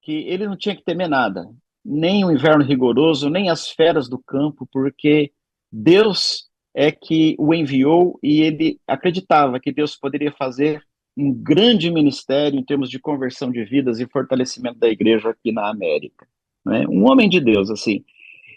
[0.02, 1.50] que ele não tinha que temer nada,
[1.84, 5.32] nem o inverno rigoroso, nem as feras do campo, porque
[5.70, 10.82] Deus é que o enviou e ele acreditava que Deus poderia fazer
[11.16, 15.68] um grande ministério em termos de conversão de vidas e fortalecimento da igreja aqui na
[15.68, 16.28] América.
[16.64, 16.86] Né?
[16.88, 18.04] Um homem de Deus, assim.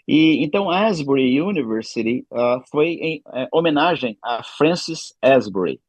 [0.06, 5.80] E então Asbury University uh, foi em uh, homenagem a Francis Asbury,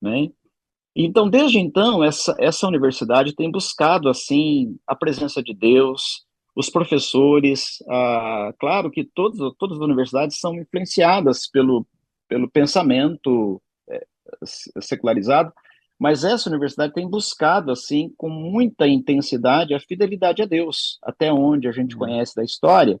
[0.00, 0.28] né?
[0.94, 7.82] Então, desde então, essa, essa universidade tem buscado, assim, a presença de Deus, os professores,
[7.88, 11.86] ah, claro que todos, todas as universidades são influenciadas pelo,
[12.28, 14.04] pelo pensamento é,
[14.80, 15.50] secularizado,
[15.98, 21.68] mas essa universidade tem buscado, assim, com muita intensidade, a fidelidade a Deus, até onde
[21.68, 22.00] a gente uhum.
[22.00, 23.00] conhece da história.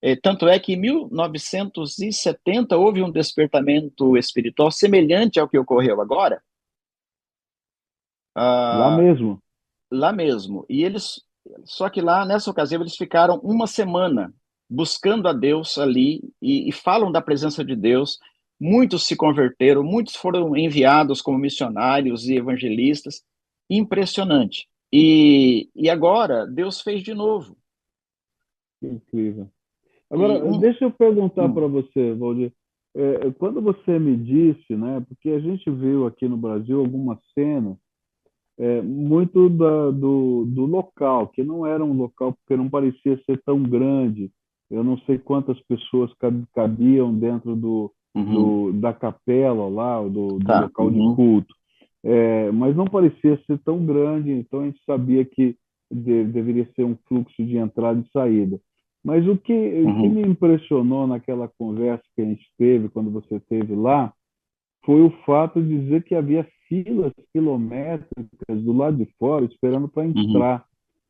[0.00, 6.40] É, tanto é que em 1970 houve um despertamento espiritual semelhante ao que ocorreu agora,
[8.34, 9.42] ah, lá mesmo.
[9.90, 10.64] Lá mesmo.
[10.68, 11.22] E eles,
[11.64, 14.32] só que lá nessa ocasião eles ficaram uma semana
[14.68, 18.18] buscando a Deus ali e, e falam da presença de Deus.
[18.58, 23.22] Muitos se converteram, muitos foram enviados como missionários e evangelistas.
[23.68, 24.68] Impressionante.
[24.92, 27.56] E, e agora Deus fez de novo.
[28.80, 29.48] Que incrível.
[30.10, 31.54] Agora, deixa eu perguntar hum.
[31.54, 32.52] para você, Valdir.
[32.94, 37.76] É, quando você me disse, né, porque a gente viu aqui no Brasil algumas cenas
[38.58, 43.40] é, muito da, do, do local, que não era um local, porque não parecia ser
[43.44, 44.30] tão grande.
[44.70, 46.10] Eu não sei quantas pessoas
[46.54, 48.70] cabiam dentro do, uhum.
[48.70, 50.60] do da capela lá, do, do tá.
[50.62, 51.10] local uhum.
[51.10, 51.54] de culto.
[52.04, 55.56] É, mas não parecia ser tão grande, então a gente sabia que
[55.90, 58.60] de, deveria ser um fluxo de entrada e saída.
[59.04, 59.90] Mas o que, uhum.
[59.90, 60.14] o que uhum.
[60.14, 64.12] me impressionou naquela conversa que a gente teve, quando você esteve lá,
[64.84, 70.04] foi o fato de dizer que havia filas quilométricas do lado de fora esperando para
[70.04, 70.10] uhum.
[70.10, 70.64] entrar.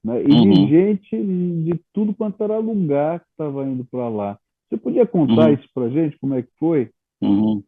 [0.05, 0.13] Uhum.
[0.13, 0.23] Né?
[0.25, 0.51] E uhum.
[0.51, 1.25] de gente
[1.65, 4.39] de tudo quanto era lugar que estava indo para lá.
[4.69, 5.55] Você podia contar uhum.
[5.55, 6.19] isso para gente?
[6.19, 6.91] Como é que foi?
[7.21, 7.63] Uhum.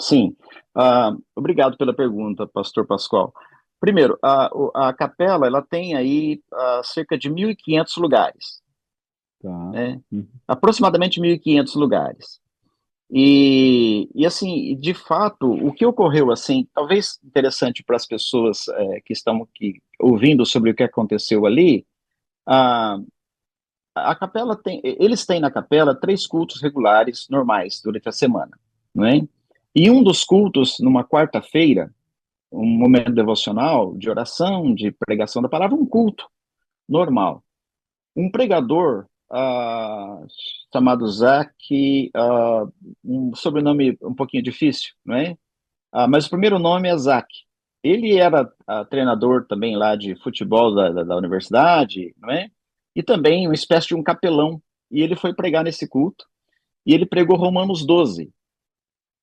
[0.00, 0.36] Sim.
[0.76, 3.32] Uh, obrigado pela pergunta, pastor Pascoal.
[3.80, 8.62] Primeiro, a, a capela ela tem aí uh, cerca de 1.500 lugares.
[9.42, 9.70] Tá.
[9.70, 10.00] Né?
[10.12, 10.26] Uhum.
[10.46, 12.40] Aproximadamente 1.500 lugares.
[13.16, 19.00] E, e assim, de fato, o que ocorreu, assim, talvez interessante para as pessoas é,
[19.02, 21.86] que estão aqui ouvindo sobre o que aconteceu ali,
[22.44, 22.98] a,
[23.94, 28.58] a capela tem, eles têm na capela três cultos regulares normais durante a semana,
[28.92, 29.22] não é?
[29.72, 31.94] E um dos cultos, numa quarta-feira,
[32.50, 36.28] um momento devocional, de oração, de pregação da palavra, um culto
[36.88, 37.44] normal.
[38.16, 40.26] Um pregador uh,
[40.72, 42.72] chamado Zac, uh,
[43.04, 45.32] um sobrenome um pouquinho difícil, não é?
[45.94, 47.26] Uh, mas o primeiro nome é Zac.
[47.82, 48.50] Ele era
[48.88, 52.48] treinador também lá de futebol da, da, da, universidade, não é?
[52.96, 54.60] E também uma espécie de um capelão.
[54.90, 56.24] E ele foi pregar nesse culto,
[56.86, 58.32] e ele pregou Romanos 12.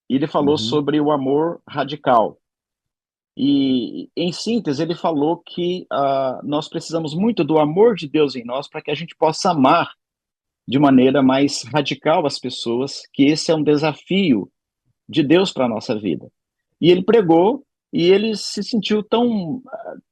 [0.09, 0.57] E ele falou uhum.
[0.57, 2.37] sobre o amor radical.
[3.37, 8.43] E, em síntese, ele falou que uh, nós precisamos muito do amor de Deus em
[8.43, 9.91] nós para que a gente possa amar
[10.71, 14.49] de maneira mais radical as pessoas, que esse é um desafio
[15.07, 16.31] de Deus para a nossa vida.
[16.79, 19.61] E ele pregou e ele se sentiu tão.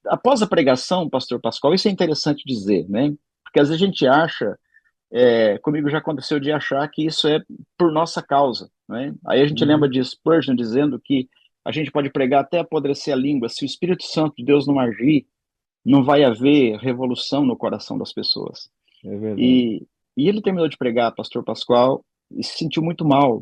[0.06, 3.16] Após a pregação, pastor Pascoal, isso é interessante dizer, né?
[3.42, 4.60] Porque às vezes a gente acha,
[5.10, 7.42] é, comigo já aconteceu de achar que isso é
[7.78, 9.16] por nossa causa, né?
[9.28, 9.70] Aí a gente uhum.
[9.70, 11.30] lembra de Spurgeon dizendo que
[11.64, 14.78] a gente pode pregar até apodrecer a língua, se o Espírito Santo de Deus não
[14.78, 15.26] agir,
[15.86, 18.70] não vai haver revolução no coração das pessoas.
[19.06, 19.42] É verdade.
[19.42, 19.88] E,
[20.20, 23.42] e ele terminou de pregar, pastor Pascoal, e se sentiu muito mal,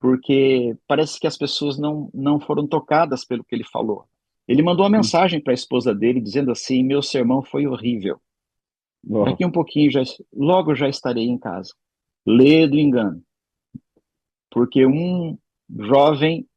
[0.00, 4.04] porque parece que as pessoas não, não foram tocadas pelo que ele falou.
[4.48, 4.98] Ele mandou uma hum.
[4.98, 8.20] mensagem para a esposa dele dizendo assim: Meu sermão foi horrível.
[9.08, 9.24] Oh.
[9.24, 11.72] Daqui um pouquinho, já, logo já estarei em casa.
[12.26, 13.22] lê do engano.
[14.50, 15.38] Porque um
[15.70, 16.48] jovem,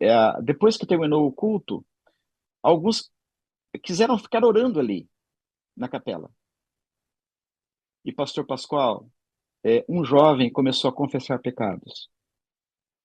[0.00, 1.84] é, depois que terminou o culto,
[2.62, 3.10] alguns
[3.82, 5.08] quiseram ficar orando ali,
[5.76, 6.30] na capela.
[8.06, 9.10] E pastor Pascoal,
[9.64, 12.08] é, um jovem começou a confessar pecados.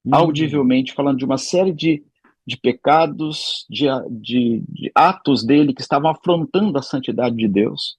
[0.06, 0.14] Uhum.
[0.14, 2.06] Audivelmente, falando de uma série de,
[2.46, 7.98] de pecados, de, de, de atos dele que estavam afrontando a santidade de Deus.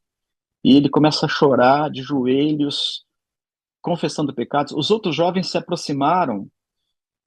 [0.63, 3.05] E ele começa a chorar de joelhos,
[3.81, 4.73] confessando pecados.
[4.73, 6.49] Os outros jovens se aproximaram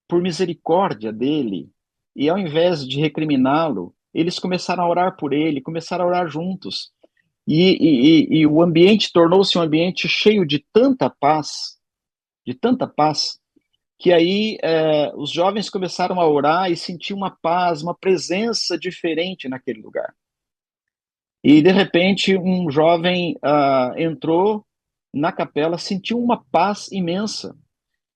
[0.07, 1.69] por misericórdia dele,
[2.15, 6.93] e ao invés de recriminá-lo, eles começaram a orar por ele, começaram a orar juntos.
[7.47, 11.77] E, e, e o ambiente tornou-se um ambiente cheio de tanta paz,
[12.45, 13.39] de tanta paz,
[13.99, 19.47] que aí é, os jovens começaram a orar e sentir uma paz, uma presença diferente
[19.47, 20.13] naquele lugar.
[21.43, 24.65] E de repente um jovem uh, entrou
[25.13, 27.55] na capela, sentiu uma paz imensa.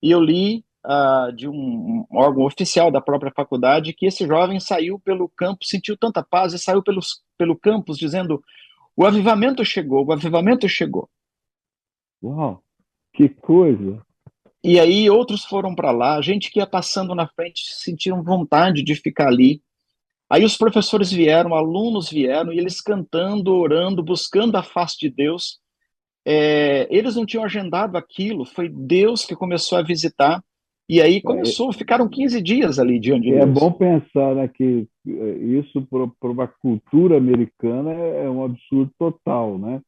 [0.01, 4.99] E eu li uh, de um, órgão oficial da própria faculdade que esse jovem saiu
[4.99, 8.43] pelo campo, sentiu tanta paz e saiu pelos, pelo campus dizendo:
[8.99, 11.09] o avivamento chegou, o avivamento chegou.
[12.21, 12.61] Uau,
[13.13, 14.05] que coisa!
[14.61, 18.93] E aí outros foram para lá, gente que ia passando na frente sentiram vontade de
[18.95, 19.63] ficar ali.
[20.29, 25.61] Aí os professores vieram, alunos vieram, e eles cantando, orando, buscando a face de Deus.
[26.25, 30.43] É, eles não tinham agendado aquilo, foi Deus que começou a visitar.
[30.89, 33.41] E aí começou, ficaram 15 dias ali diante de é.
[33.41, 38.91] É bom pensar né, que é, isso para uma cultura americana é, é um absurdo
[38.97, 39.81] total, né?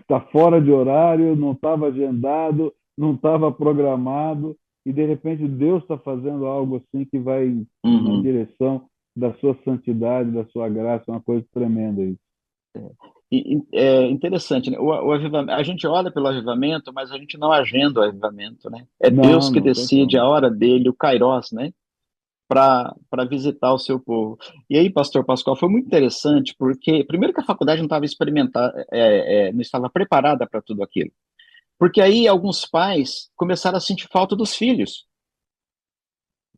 [0.00, 5.82] Está é, fora de horário, não estava agendado, não estava programado e de repente Deus
[5.82, 7.48] está fazendo algo assim que vai
[7.84, 8.16] uhum.
[8.16, 8.84] na direção
[9.16, 12.20] da sua santidade, da sua graça, uma coisa tremenda isso.
[12.76, 12.90] É.
[13.30, 14.78] E, é interessante, né?
[14.78, 18.70] o, o avivamento, a gente olha pelo avivamento, mas a gente não agenda o avivamento,
[18.70, 18.86] né?
[18.98, 21.72] É não, Deus que decide a hora dele, o Kairos, né?
[22.48, 22.96] Para
[23.28, 24.38] visitar o seu povo.
[24.70, 28.86] E aí, pastor Pascoal, foi muito interessante, porque, primeiro que a faculdade não estava experimentada,
[28.90, 31.12] é, é, não estava preparada para tudo aquilo.
[31.78, 35.06] Porque aí alguns pais começaram a sentir falta dos filhos,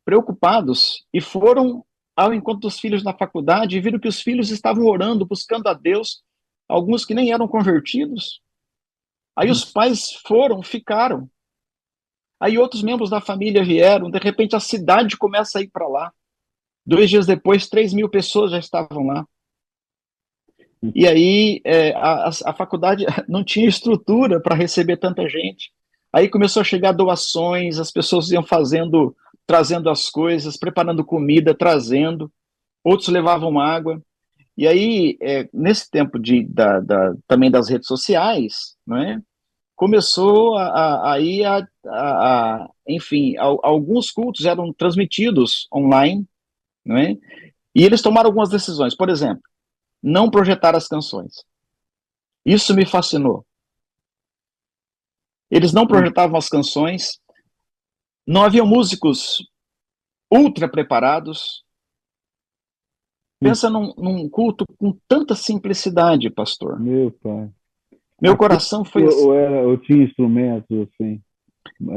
[0.05, 1.83] preocupados, e foram
[2.15, 5.73] ao encontro dos filhos na faculdade e viram que os filhos estavam orando, buscando a
[5.73, 6.23] Deus
[6.71, 8.41] alguns que nem eram convertidos.
[9.35, 11.29] Aí os pais foram, ficaram.
[12.39, 16.11] Aí outros membros da família vieram, de repente a cidade começa a ir para lá.
[16.85, 19.25] Dois dias depois, três mil pessoas já estavam lá.
[20.95, 25.71] E aí é, a, a faculdade não tinha estrutura para receber tanta gente.
[26.11, 32.31] Aí começou a chegar doações, as pessoas iam fazendo, trazendo as coisas, preparando comida, trazendo.
[32.83, 34.01] Outros levavam água.
[34.57, 39.21] E aí, é, nesse tempo de, da, da, também das redes sociais, né,
[39.75, 46.27] começou a, a, a, a, enfim, alguns cultos eram transmitidos online,
[46.85, 47.17] né,
[47.73, 48.95] e eles tomaram algumas decisões.
[48.95, 49.41] Por exemplo,
[50.03, 51.43] não projetar as canções.
[52.45, 53.45] Isso me fascinou.
[55.49, 57.19] Eles não projetavam as canções,
[58.25, 59.45] não havia músicos
[60.31, 61.63] ultra preparados,
[63.41, 66.79] Pensa num, num, culto com tanta simplicidade, pastor.
[66.79, 67.49] Meu pai.
[68.21, 69.25] Meu coração foi assim.
[69.25, 71.19] Ou, era, ou tinha instrumentos assim?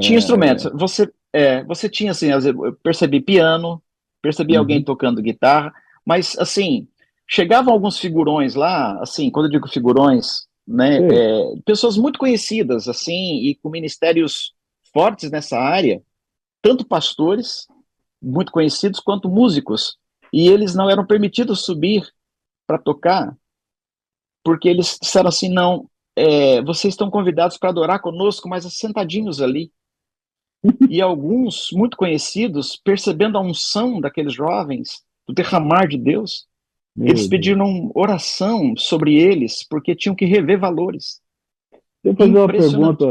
[0.00, 0.18] Tinha é...
[0.18, 0.64] instrumentos.
[0.74, 3.82] Você, é, você tinha assim, eu percebi piano,
[4.22, 4.60] percebi uhum.
[4.60, 5.70] alguém tocando guitarra,
[6.06, 6.88] mas assim,
[7.28, 13.42] chegavam alguns figurões lá, assim, quando eu digo figurões, né, é, pessoas muito conhecidas, assim,
[13.42, 14.54] e com ministérios
[14.94, 16.00] fortes nessa área,
[16.62, 17.66] tanto pastores
[18.22, 19.98] muito conhecidos quanto músicos
[20.34, 22.04] e eles não eram permitidos subir
[22.66, 23.36] para tocar,
[24.42, 29.70] porque eles disseram assim: não, é, vocês estão convidados para adorar conosco, mas sentadinhos ali.
[30.90, 36.48] e alguns, muito conhecidos, percebendo a unção daqueles jovens, do derramar de Deus,
[36.96, 41.20] Meu eles pediram oração sobre eles, porque tinham que rever valores.
[42.02, 43.06] Deixa eu fazer uma pergunta,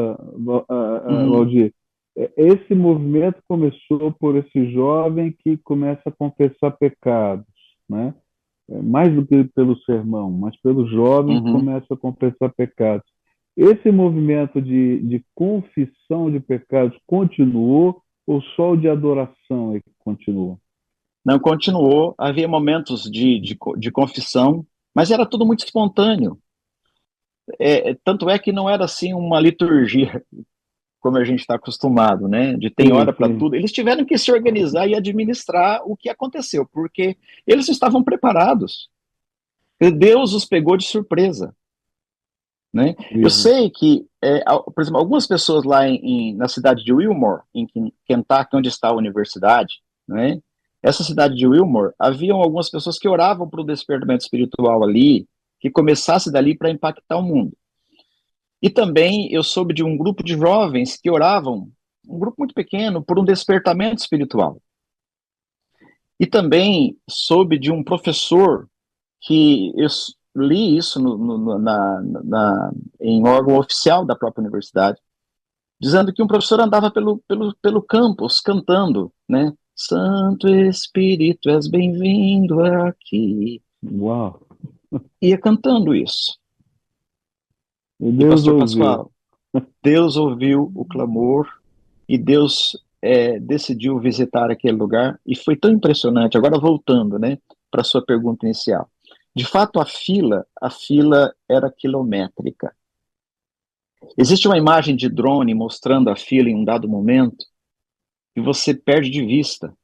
[1.08, 1.32] uhum.
[1.32, 1.68] Valdir.
[1.68, 1.83] É,
[2.16, 7.46] esse movimento começou por esse jovem que começa a confessar pecados,
[7.90, 8.14] né?
[8.70, 11.44] É, mais do que pelo sermão, mas pelo jovem uhum.
[11.44, 13.06] que começa a confessar pecados.
[13.58, 19.92] Esse movimento de, de confissão de pecados continuou ou só o de adoração é que
[20.00, 20.58] continuou?
[21.26, 22.16] Não, continuou.
[22.18, 26.38] Havia momentos de, de, de confissão, mas era tudo muito espontâneo.
[27.60, 30.24] É, tanto é que não era assim uma liturgia
[31.04, 32.56] como a gente está acostumado, né?
[32.56, 33.56] De tem hora para tudo.
[33.56, 38.90] Eles tiveram que se organizar e administrar o que aconteceu, porque eles estavam preparados.
[39.98, 41.54] Deus os pegou de surpresa.
[42.74, 42.96] Né?
[43.12, 43.22] Uhum.
[43.22, 47.42] Eu sei que, é, por exemplo, algumas pessoas lá em, em, na cidade de Wilmore,
[47.54, 47.68] em
[48.08, 50.40] Kentucky, onde está a universidade, né?
[50.82, 55.28] essa cidade de Wilmore, haviam algumas pessoas que oravam para o despertamento espiritual ali,
[55.60, 57.56] que começasse dali para impactar o mundo.
[58.64, 61.70] E também eu soube de um grupo de jovens que oravam,
[62.08, 64.62] um grupo muito pequeno, por um despertamento espiritual.
[66.18, 68.70] E também soube de um professor
[69.20, 69.90] que eu
[70.34, 74.98] li isso no, no, na, na, em órgão oficial da própria universidade,
[75.78, 79.54] dizendo que um professor andava pelo, pelo, pelo campus cantando, né?
[79.76, 83.62] Santo Espírito, és bem-vindo aqui.
[83.84, 84.48] Uau!
[85.22, 86.42] Ia cantando isso.
[88.00, 88.60] E Deus e ouviu.
[88.60, 89.12] Pascoal,
[89.82, 91.48] Deus ouviu o clamor
[92.08, 96.38] e Deus é, decidiu visitar aquele lugar e foi tão impressionante.
[96.38, 97.38] Agora voltando, né,
[97.70, 98.90] para sua pergunta inicial.
[99.36, 102.74] De fato, a fila, a fila era quilométrica.
[104.18, 107.46] Existe uma imagem de drone mostrando a fila em um dado momento
[108.36, 109.76] e você perde de vista.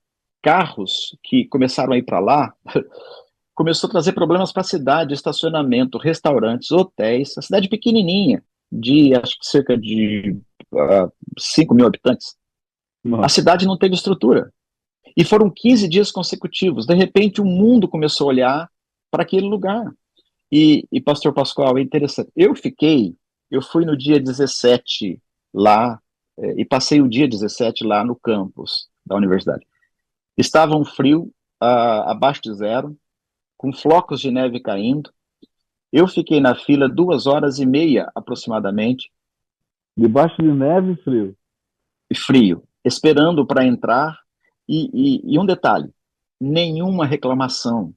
[0.42, 2.54] Carros que começaram a ir para lá
[3.60, 8.42] começou a trazer problemas para a cidade, estacionamento, restaurantes, hotéis, a cidade pequenininha,
[8.72, 10.40] de acho que cerca de
[10.72, 12.38] uh, ah, 5 mil habitantes.
[13.04, 13.26] Nossa.
[13.26, 14.54] A cidade não teve estrutura.
[15.16, 16.86] E foram 15 dias consecutivos.
[16.86, 18.70] De repente, o mundo começou a olhar
[19.12, 19.92] para aquele lugar.
[20.50, 22.32] E, e, pastor Pascoal, é interessante.
[22.38, 23.14] Eu fiquei,
[23.52, 25.22] eu fui no dia 17
[25.54, 26.00] lá,
[26.38, 29.68] é, e passei o dia 17 lá no campus da universidade.
[30.38, 31.24] Estava um frio
[31.62, 32.98] uh, abaixo de zero,
[33.60, 35.12] com flocos de neve caindo.
[35.92, 39.12] Eu fiquei na fila duas horas e meia aproximadamente.
[39.98, 41.38] Debaixo de neve e frio?
[42.16, 44.18] Frio, esperando para entrar.
[44.68, 45.90] E, e, e um detalhe:
[46.40, 47.94] nenhuma reclamação,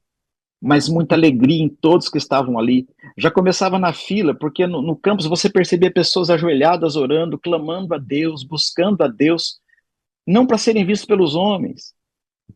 [0.61, 2.89] mas muita alegria em todos que estavam ali.
[3.17, 7.99] Já começava na fila, porque no, no campus você percebia pessoas ajoelhadas orando, clamando a
[7.99, 9.61] Deus, buscando a Deus,
[10.27, 11.95] não para serem vistos pelos homens,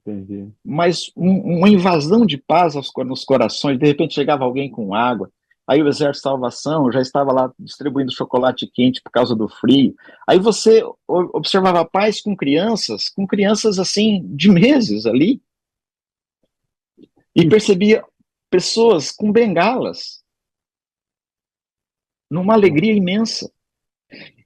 [0.05, 0.49] Entendi.
[0.65, 3.79] mas um, uma invasão de paz aos, nos corações.
[3.79, 5.31] De repente chegava alguém com água,
[5.67, 9.95] aí o Exército de Salvação já estava lá distribuindo chocolate quente por causa do frio.
[10.27, 15.41] Aí você observava paz com crianças, com crianças assim, de meses ali,
[17.35, 18.05] e percebia
[18.51, 20.23] pessoas com bengalas,
[22.31, 23.53] numa alegria imensa.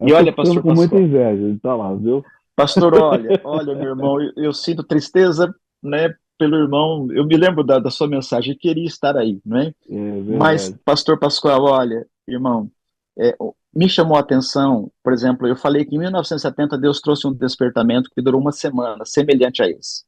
[0.00, 2.24] E olha, pastor, com muita inveja, tá lá, viu?
[2.60, 7.08] Pastor, olha, olha, meu irmão, eu, eu, sinto tristeza, né, pelo irmão.
[7.10, 9.74] Eu me lembro da, da sua mensagem, queria estar aí, não é?
[9.88, 12.70] é Mas, pastor Pascoal, olha, irmão,
[13.18, 13.36] é,
[13.74, 18.10] me chamou a atenção, por exemplo, eu falei que em 1970 Deus trouxe um despertamento
[18.14, 20.04] que durou uma semana, semelhante a esse.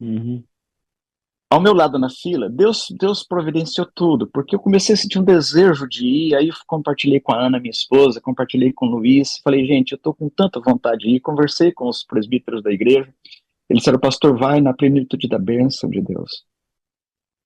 [0.00, 0.42] Uhum
[1.48, 5.24] ao meu lado na fila, Deus, Deus providenciou tudo, porque eu comecei a sentir um
[5.24, 9.38] desejo de ir, aí eu compartilhei com a Ana, minha esposa, compartilhei com o Luiz,
[9.44, 13.08] falei, gente, eu estou com tanta vontade de ir, conversei com os presbíteros da igreja,
[13.68, 16.44] eles disseram, pastor, vai na plenitude da bênção de Deus.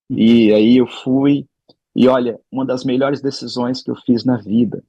[0.09, 1.47] E aí eu fui,
[1.95, 4.83] e olha, uma das melhores decisões que eu fiz na vida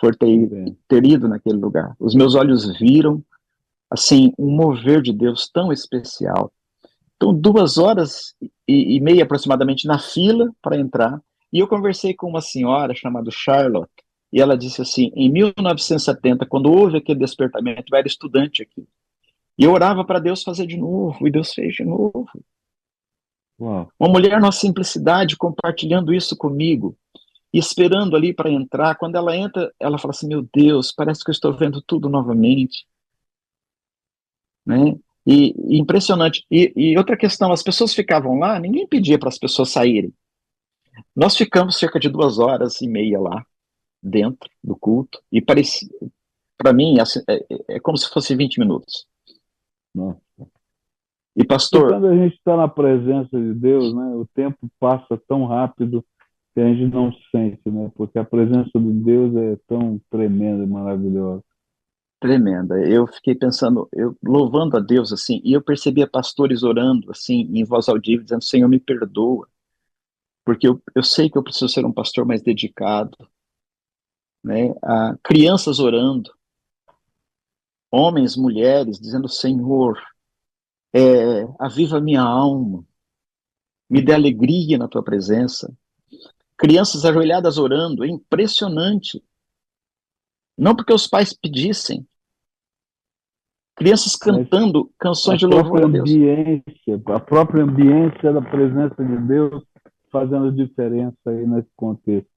[0.00, 1.94] foi ter, ter ido naquele lugar.
[1.98, 3.22] Os meus olhos viram,
[3.90, 6.52] assim, um mover de Deus tão especial,
[7.16, 8.34] então, duas horas
[8.68, 11.20] e, e meia aproximadamente na fila para entrar.
[11.52, 13.90] E eu conversei com uma senhora chamada Charlotte,
[14.32, 18.86] e ela disse assim: em 1970, quando houve aquele despertamento, eu era estudante aqui.
[19.58, 22.28] E eu orava para Deus fazer de novo, e Deus fez de novo.
[23.58, 23.90] Uau.
[23.98, 26.96] Uma mulher na simplicidade compartilhando isso comigo,
[27.52, 28.96] e esperando ali para entrar.
[28.96, 32.86] Quando ela entra, ela fala assim: Meu Deus, parece que eu estou vendo tudo novamente.
[34.66, 34.98] Né?
[35.26, 36.44] E, e impressionante.
[36.50, 40.12] E, e, outra questão, as pessoas ficavam lá, ninguém pedia para as pessoas saírem.
[41.14, 43.44] Nós ficamos cerca de duas horas e meia lá,
[44.02, 45.88] dentro do culto, e parecia,
[46.56, 49.06] para mim, assim, é, é, como se fosse 20 minutos.
[49.94, 50.20] Nossa.
[51.34, 51.88] E pastor.
[51.88, 56.04] E quando a gente está na presença de Deus, né, o tempo passa tão rápido
[56.54, 57.90] que a gente não sente, né?
[57.94, 61.44] Porque a presença de Deus é tão tremenda e maravilhosa
[62.26, 62.76] tremenda.
[62.80, 67.64] Eu fiquei pensando, eu louvando a Deus assim, e eu percebia pastores orando assim em
[67.64, 69.48] voz audível, dizendo: Senhor, me perdoa,
[70.44, 73.16] porque eu, eu sei que eu preciso ser um pastor mais dedicado.
[74.42, 74.74] Né?
[74.82, 76.32] Ah, crianças orando,
[77.90, 80.00] homens, mulheres, dizendo: Senhor,
[80.92, 82.84] é, aviva minha alma,
[83.88, 85.72] me dê alegria na tua presença.
[86.58, 89.22] Crianças ajoelhadas orando, é impressionante.
[90.56, 92.06] Não porque os pais pedissem.
[93.76, 96.10] Crianças cantando canções de louvor a Deus.
[96.10, 99.62] Ambiência, a própria ambiência da presença de Deus
[100.10, 102.28] fazendo diferença aí nesse contexto.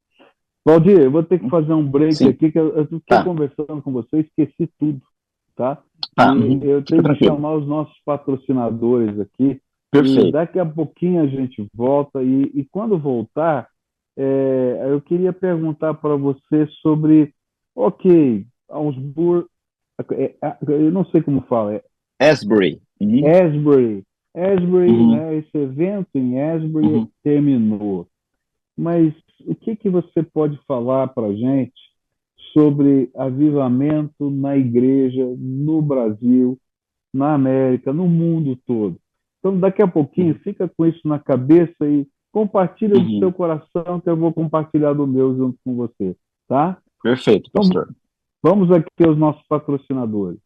[0.65, 2.27] Valdir, eu vou ter que fazer um break Sim.
[2.27, 3.23] aqui, que eu, fiquei tá.
[3.23, 5.01] conversando com você, esqueci tudo,
[5.55, 5.81] tá?
[6.13, 6.35] tá.
[6.61, 9.61] eu tenho que chamar os nossos patrocinadores aqui.
[9.89, 10.27] Perfeito.
[10.27, 13.67] E daqui a pouquinho a gente volta e, e quando voltar,
[14.17, 17.33] é, eu queria perguntar para você sobre,
[17.73, 19.47] ok, Augsburg,
[20.11, 21.83] é, é, eu não sei como fala, é
[22.19, 22.81] Asbury.
[22.99, 23.21] Uhum.
[23.25, 24.03] Asbury.
[24.35, 25.11] Asbury, uhum.
[25.15, 27.07] né, esse evento em Asbury uhum.
[27.23, 28.07] terminou.
[28.77, 29.13] Mas
[29.45, 31.73] o que, que você pode falar para a gente
[32.53, 36.57] sobre avivamento na igreja, no Brasil,
[37.13, 38.97] na América, no mundo todo?
[39.39, 40.39] Então, daqui a pouquinho, uhum.
[40.39, 43.05] fica com isso na cabeça e compartilha uhum.
[43.05, 46.15] do seu coração, que eu vou compartilhar do meu junto com você,
[46.47, 46.77] tá?
[47.01, 47.85] Perfeito, pastor.
[47.85, 47.98] Vamos,
[48.41, 50.39] vamos aqui aos nossos patrocinadores.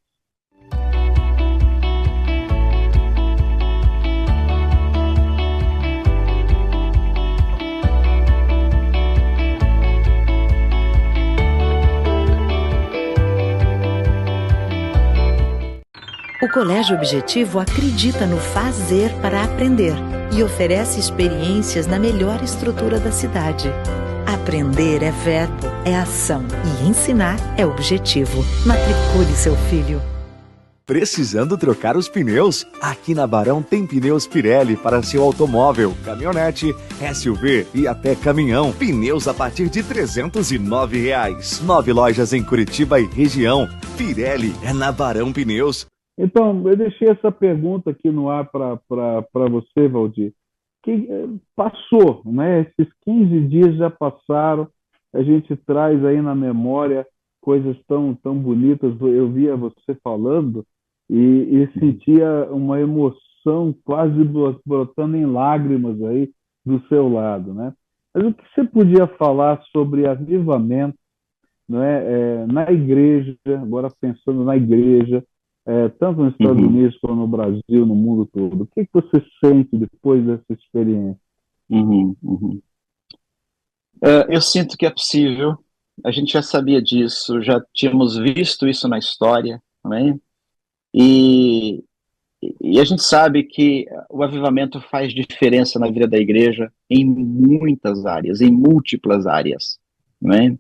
[16.42, 19.94] O Colégio Objetivo acredita no fazer para aprender
[20.36, 23.70] e oferece experiências na melhor estrutura da cidade.
[24.34, 28.42] Aprender é verbo, é ação e ensinar é objetivo.
[28.66, 30.02] Matricule seu filho.
[30.88, 32.66] Precisando trocar os pneus?
[32.82, 36.74] Aqui na Barão tem pneus Pirelli para seu automóvel, caminhonete,
[37.14, 38.74] SUV e até caminhão.
[38.74, 41.62] Pneus a partir de 309 reais.
[41.62, 43.68] Nove lojas em Curitiba e região.
[43.96, 45.86] Pirelli é na Barão Pneus.
[46.18, 50.34] Então, eu deixei essa pergunta aqui no ar para você, Valdir.
[50.84, 52.62] Que eh, passou, né?
[52.62, 54.68] Esses 15 dias já passaram,
[55.14, 57.08] a gente traz aí na memória
[57.42, 58.94] coisas tão, tão bonitas.
[59.02, 60.66] Eu via você falando
[61.10, 64.24] e, e sentia uma emoção quase
[64.66, 66.32] brotando em lágrimas aí
[66.66, 67.74] do seu lado, né?
[68.14, 70.98] Mas o que você podia falar sobre avivamento,
[71.68, 75.24] não é, é na igreja, agora pensando na igreja,
[75.66, 76.68] é, tanto nos Estados uhum.
[76.68, 78.64] Unidos como no Brasil, no mundo todo?
[78.64, 81.20] O que, que você sente depois dessa experiência?
[81.70, 82.62] Uhum, uhum.
[83.98, 85.58] Uh, eu sinto que é possível.
[86.04, 90.20] A gente já sabia disso, já tínhamos visto isso na história, né?
[90.94, 91.84] E,
[92.62, 98.06] e a gente sabe que o avivamento faz diferença na vida da igreja em muitas
[98.06, 99.80] áreas, em múltiplas áreas,
[100.22, 100.58] né?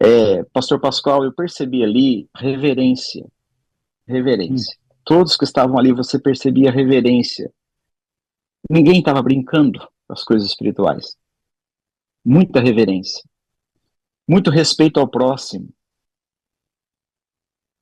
[0.00, 3.26] É, Pastor Pascoal, eu percebi ali reverência,
[4.06, 4.76] reverência.
[4.76, 4.84] Hum.
[5.04, 7.52] Todos que estavam ali, você percebia reverência.
[8.70, 11.16] Ninguém estava brincando com as coisas espirituais.
[12.24, 13.22] Muita reverência.
[14.26, 15.68] Muito respeito ao próximo.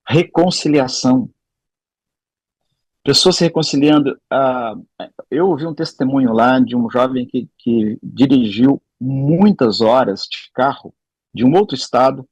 [0.06, 1.30] Reconciliação.
[3.04, 4.20] Pessoas se reconciliando.
[4.32, 10.50] Uh, eu ouvi um testemunho lá de um jovem que, que dirigiu muitas horas de
[10.52, 10.94] carro
[11.34, 12.28] de um outro estado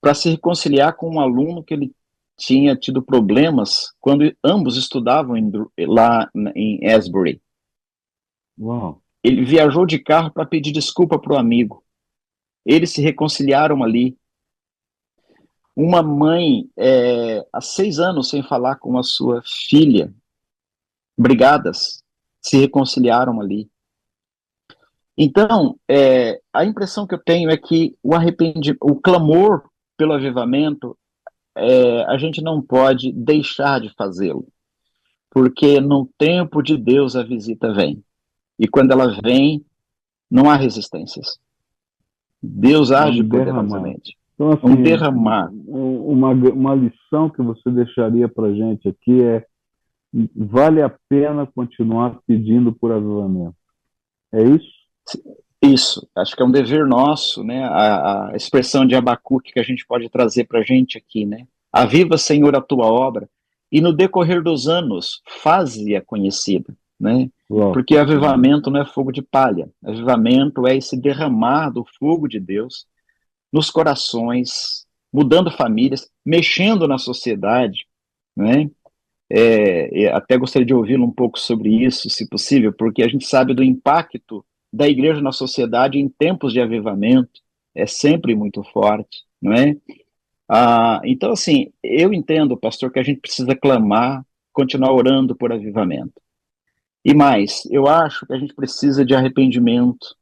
[0.00, 1.92] para se reconciliar com um aluno que ele
[2.38, 7.42] tinha tido problemas quando ambos estudavam em, lá em Asbury.
[8.58, 9.02] Uau.
[9.22, 11.84] Ele viajou de carro para pedir desculpa para o amigo.
[12.64, 14.16] Eles se reconciliaram ali.
[15.74, 20.12] Uma mãe, é, há seis anos sem falar com a sua filha,
[21.16, 22.02] brigadas,
[22.40, 23.68] se reconciliaram ali.
[25.16, 30.96] Então, é, a impressão que eu tenho é que o arrependimento, o clamor pelo avivamento
[31.58, 34.46] é, a gente não pode deixar de fazê-lo,
[35.30, 38.02] porque no tempo de Deus a visita vem.
[38.58, 39.64] E quando ela vem,
[40.30, 41.38] não há resistências.
[42.42, 44.16] Deus age um poderosamente.
[44.34, 45.50] Então, assim, um derramar.
[45.66, 49.44] Uma, uma lição que você deixaria para gente aqui é
[50.34, 53.56] vale a pena continuar pedindo por avivamento.
[54.32, 54.68] É isso?
[55.60, 57.64] Isso, acho que é um dever nosso, né?
[57.64, 61.46] A, a expressão de Abacuque que a gente pode trazer para a gente aqui, né?
[61.72, 63.28] Aviva, Senhor, a tua obra,
[63.70, 67.28] e no decorrer dos anos, faze-a conhecida, né?
[67.50, 67.72] Uau.
[67.72, 72.86] Porque avivamento não é fogo de palha, avivamento é esse derramar do fogo de Deus
[73.52, 77.86] nos corações, mudando famílias, mexendo na sociedade,
[78.36, 78.70] né?
[79.30, 83.52] É, até gostaria de ouvi-lo um pouco sobre isso, se possível, porque a gente sabe
[83.52, 87.40] do impacto da igreja na sociedade em tempos de avivamento
[87.74, 89.76] é sempre muito forte, não é?
[90.48, 96.20] Ah, então, assim, eu entendo, pastor, que a gente precisa clamar, continuar orando por avivamento.
[97.04, 100.16] E mais, eu acho que a gente precisa de arrependimento.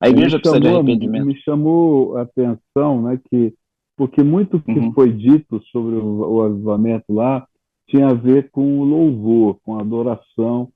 [0.00, 1.26] A igreja precisa de arrependimento.
[1.26, 3.54] Me chamou a atenção, né, que
[3.96, 4.92] porque muito que uhum.
[4.92, 7.46] foi dito sobre o, o avivamento lá
[7.86, 10.72] tinha a ver com o louvor, com a adoração,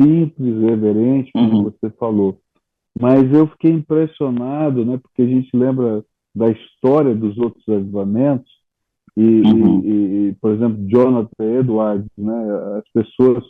[0.00, 1.64] simples, reverente, como uhum.
[1.64, 2.38] você falou.
[2.98, 8.50] mas eu fiquei impressionado, né, porque a gente lembra da história dos outros avivamentos,
[9.16, 9.80] e, uhum.
[9.82, 12.44] e, e, por exemplo, Jonathan Edwards, né,
[12.78, 13.42] as pessoas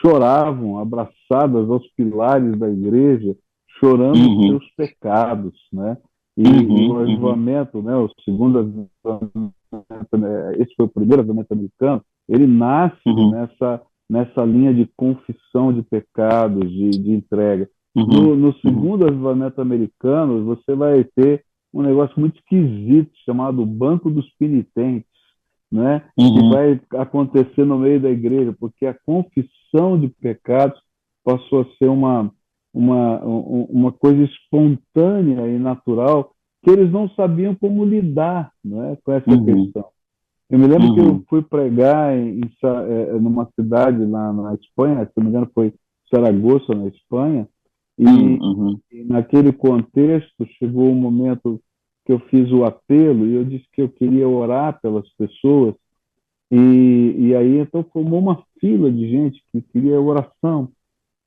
[0.00, 3.36] choravam abraçadas aos pilares da igreja,
[3.78, 4.48] chorando uhum.
[4.48, 5.96] seus pecados, né?
[6.36, 7.00] E, uhum, o uhum.
[7.00, 7.84] avivamento, uhum.
[7.84, 13.30] né, o segundo avivamento, né, esse foi o primeiro avivamento americano, ele nasce uhum.
[13.30, 13.82] nessa,
[14.12, 17.66] nessa linha de confissão de pecados, de, de entrega.
[17.96, 18.04] Uhum.
[18.04, 21.42] No, no, segundo avivamento americano, você vai ter
[21.72, 25.08] um negócio muito esquisito chamado Banco dos Penitentes,
[25.70, 26.02] né?
[26.18, 26.34] Uhum.
[26.34, 30.78] que vai acontecer no meio da igreja, porque a confissão de pecados
[31.24, 32.30] passou a ser uma,
[32.74, 36.32] uma, uma coisa espontânea e natural
[36.62, 39.44] que eles não sabiam como lidar né, com essa uhum.
[39.44, 39.86] questão.
[40.52, 40.94] Eu me lembro uhum.
[40.94, 41.24] que eu uhum.
[41.30, 45.72] fui pregar em, em, é, numa cidade lá na Espanha, se não me engano foi
[46.10, 47.48] Saragossa, na Espanha,
[47.98, 48.78] e, uhum.
[48.92, 51.58] e naquele contexto chegou um momento
[52.04, 55.74] que eu fiz o apelo e eu disse que eu queria orar pelas pessoas
[56.50, 60.68] e, e aí então formou uma fila de gente que queria oração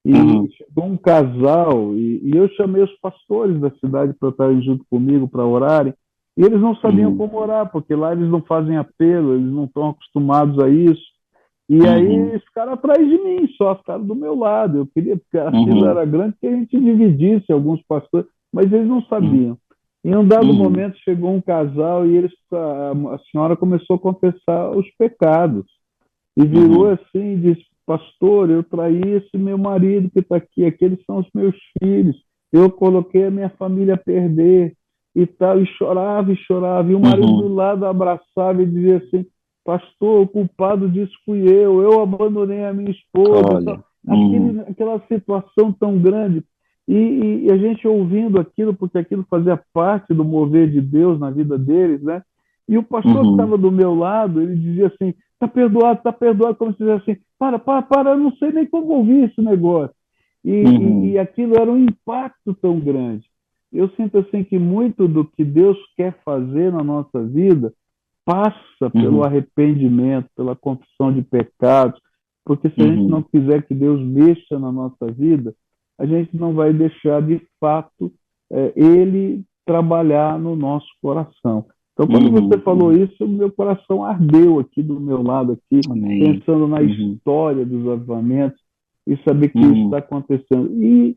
[0.06, 0.48] e uhum.
[0.52, 5.28] chegou um casal e, e, eu chamei os pastores da cidade para estarem junto comigo
[5.28, 5.96] para orarem
[6.38, 7.18] e eles não sabiam uhum.
[7.18, 11.04] como orar porque lá eles não fazem apelo eles não estão acostumados a isso
[11.70, 11.90] e uhum.
[11.90, 15.66] aí ficaram atrás de mim só ficaram do meu lado eu queria porque a fila
[15.66, 15.90] uhum.
[15.90, 19.58] era grande que a gente dividisse alguns pastores mas eles não sabiam
[20.06, 20.54] em um dado uhum.
[20.54, 25.66] momento chegou um casal e eles, a, a, senhora começou a confessar os pecados.
[26.38, 26.92] E virou uhum.
[26.92, 31.28] assim e disse, pastor, eu traí esse meu marido que está aqui, aqueles são os
[31.34, 32.16] meus filhos.
[32.54, 34.76] Eu coloquei a minha família a perder
[35.16, 36.92] e tal, e chorava e chorava.
[36.92, 37.42] E o marido uhum.
[37.42, 39.26] do lado abraçava e dizia assim,
[39.64, 43.84] pastor, o culpado disso fui eu, eu abandonei a minha esposa.
[44.08, 44.66] Aquele, uhum.
[44.70, 46.44] aquela situação tão grande.
[46.88, 51.32] E, e, a gente ouvindo aquilo, porque aquilo fazia parte do mover de Deus na
[51.32, 52.22] vida deles, né?
[52.70, 53.24] E o pastor uhum.
[53.24, 57.12] que estava do meu lado, ele dizia assim: tá perdoado, tá perdoado, como se dissesse
[57.12, 59.96] assim: para, para, para, eu não sei nem como ouvir esse negócio.
[60.44, 61.06] E, uhum.
[61.06, 63.26] e, e aquilo era um impacto tão grande.
[63.72, 67.74] Eu sinto assim que muito do que Deus quer fazer na nossa vida
[68.24, 69.24] passa pelo uhum.
[69.24, 72.00] arrependimento, pela confissão de pecados,
[72.44, 73.10] porque se a gente uhum.
[73.10, 75.54] não quiser que Deus mexa na nossa vida,
[75.98, 78.12] a gente não vai deixar de fato
[78.52, 81.66] é, ele trabalhar no nosso coração.
[81.94, 82.50] Então, quando uhum.
[82.50, 86.20] você falou isso, meu coração ardeu aqui do meu lado, aqui, Amém.
[86.20, 87.14] pensando na uhum.
[87.14, 88.60] história dos avivamentos
[89.08, 90.84] e saber que isso está acontecendo.
[90.84, 91.16] E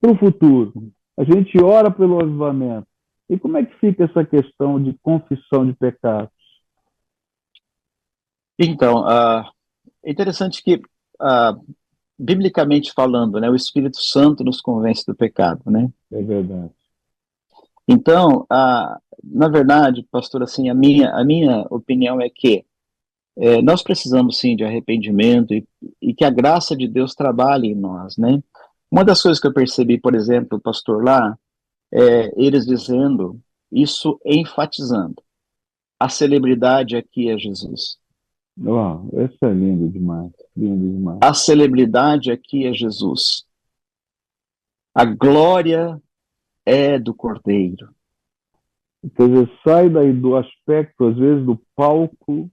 [0.00, 0.72] para o futuro,
[1.16, 2.86] a gente ora pelo avivamento.
[3.28, 6.32] E como é que fica essa questão de confissão de pecados?
[8.58, 9.44] Então, uh,
[10.04, 11.74] é interessante que uh,
[12.18, 15.90] biblicamente falando, né, o Espírito Santo nos convence do pecado, né?
[16.12, 16.70] É verdade.
[17.88, 22.64] Então, a, na verdade, pastor, assim, a minha, a minha opinião é que
[23.36, 25.66] é, nós precisamos sim de arrependimento e,
[26.00, 28.42] e, que a graça de Deus trabalhe em nós, né?
[28.94, 31.36] Uma das coisas que eu percebi, por exemplo, pastor lá,
[31.92, 33.40] é eles dizendo
[33.72, 35.20] isso enfatizando
[35.98, 37.98] a celebridade aqui é Jesus.
[38.56, 41.18] Uau, esse é lindo demais, lindo demais.
[41.20, 43.44] A celebridade aqui é Jesus.
[44.94, 46.00] A glória
[46.64, 47.88] é do Cordeiro.
[49.16, 52.48] Quer dizer, sai daí do aspecto, às vezes, do palco,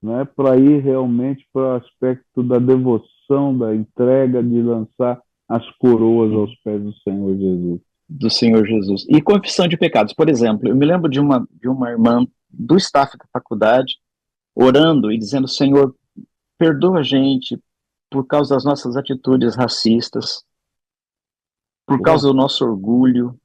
[0.00, 5.20] né, para ir realmente para o aspecto da devoção, da entrega, de lançar
[5.50, 7.80] as coroas aos pés do Senhor Jesus.
[8.08, 9.04] Do Senhor Jesus.
[9.08, 10.12] E confissão de pecados.
[10.12, 13.98] Por exemplo, eu me lembro de uma, de uma irmã do staff da faculdade
[14.54, 15.94] orando e dizendo: Senhor,
[16.56, 17.60] perdoa a gente
[18.08, 20.44] por causa das nossas atitudes racistas,
[21.84, 23.36] por causa do nosso orgulho.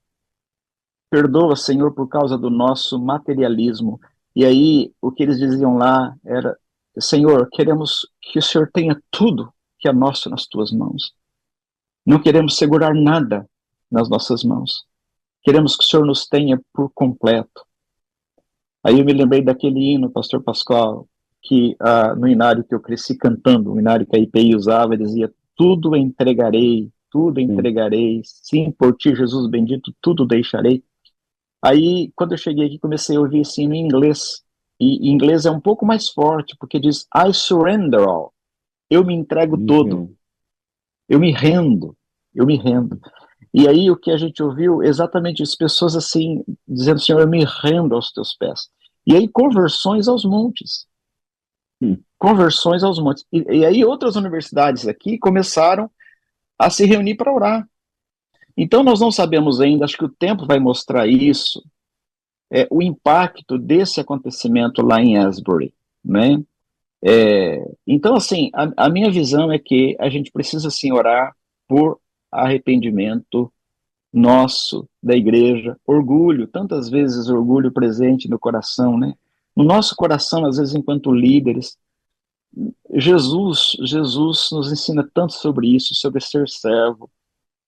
[1.10, 4.00] Perdoa, Senhor, por causa do nosso materialismo.
[4.36, 6.56] E aí, o que eles diziam lá era:
[7.00, 11.16] Senhor, queremos que o Senhor tenha tudo que é nosso nas tuas mãos.
[12.06, 13.50] Não queremos segurar nada
[13.92, 14.86] nas nossas mãos.
[15.42, 17.66] Queremos que o Senhor nos tenha por completo.
[18.84, 21.08] Aí eu me lembrei daquele hino, Pastor Pascoal,
[21.42, 25.34] que ah, no inário que eu cresci cantando, o inário que a IPI usava, dizia:
[25.56, 30.84] Tudo entregarei, tudo entregarei, sim, por ti, Jesus bendito, tudo deixarei.
[31.64, 34.44] Aí, quando eu cheguei aqui, comecei a ouvir esse hino em inglês.
[34.80, 38.34] E em inglês é um pouco mais forte, porque diz: I surrender all.
[38.90, 39.66] Eu me entrego uhum.
[39.66, 40.16] todo.
[41.08, 41.96] Eu me rendo.
[42.34, 43.00] Eu me rendo.
[43.54, 47.46] E aí o que a gente ouviu, exatamente as pessoas assim, dizendo, Senhor, eu me
[47.64, 48.70] rendo aos teus pés.
[49.08, 50.88] E aí conversões aos montes.
[51.82, 51.98] Hum.
[52.18, 53.26] Conversões aos montes.
[53.32, 55.90] E, e, aí outras universidades aqui começaram
[56.58, 57.70] a se reunir para orar.
[58.58, 61.62] Então, nós não sabemos ainda, acho que o tempo vai mostrar isso,
[62.52, 66.42] é, o impacto desse acontecimento lá em Asbury, né?
[67.08, 71.36] É, então, assim, a, a, minha visão é que a gente precisa, sim, orar
[71.68, 72.00] por
[72.32, 73.54] arrependimento
[74.12, 79.14] nosso, da igreja, orgulho, tantas vezes orgulho presente no coração, né?
[79.56, 81.78] No nosso coração, às vezes, enquanto líderes,
[82.96, 87.12] Jesus, Jesus nos ensina tanto sobre isso, sobre ser servo,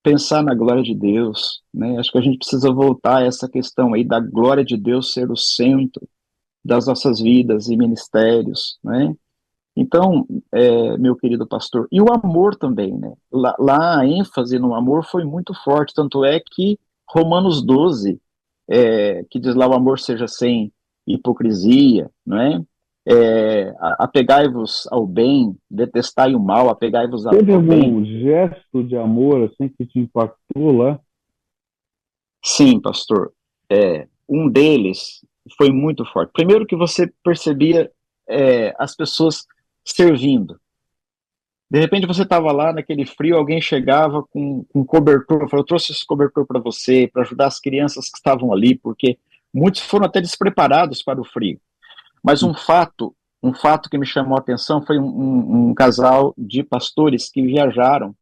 [0.02, 2.00] pensar na glória de Deus, né?
[2.00, 5.30] Acho que a gente precisa voltar a essa questão aí da glória de Deus ser
[5.30, 6.10] o centro
[6.66, 9.14] das nossas vidas e ministérios, né?
[9.80, 13.14] Então, é, meu querido pastor, e o amor também, né?
[13.32, 18.20] Lá, lá, a ênfase no amor foi muito forte, tanto é que Romanos 12,
[18.70, 20.74] é, que diz lá o amor seja sem
[21.06, 22.62] hipocrisia, não é?
[23.10, 28.06] é, apegai-vos ao bem, detestai o mal, apegai-vos ao Teve algum bem.
[28.22, 31.00] gesto de amor assim que te impactou lá?
[32.44, 33.32] Sim, pastor.
[33.70, 35.26] É, um deles
[35.58, 36.34] foi muito forte.
[36.34, 37.90] Primeiro que você percebia
[38.28, 39.46] é, as pessoas
[39.94, 40.60] servindo.
[41.70, 45.92] De repente você estava lá naquele frio, alguém chegava com, com cobertor, falou, eu trouxe
[45.92, 49.18] esse cobertor para você, para ajudar as crianças que estavam ali, porque
[49.54, 51.60] muitos foram até despreparados para o frio.
[52.24, 56.34] Mas um fato, um fato que me chamou a atenção foi um, um, um casal
[56.38, 58.16] de pastores que viajaram.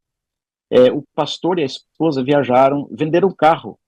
[0.71, 3.79] É, o pastor e a esposa viajaram, venderam um carro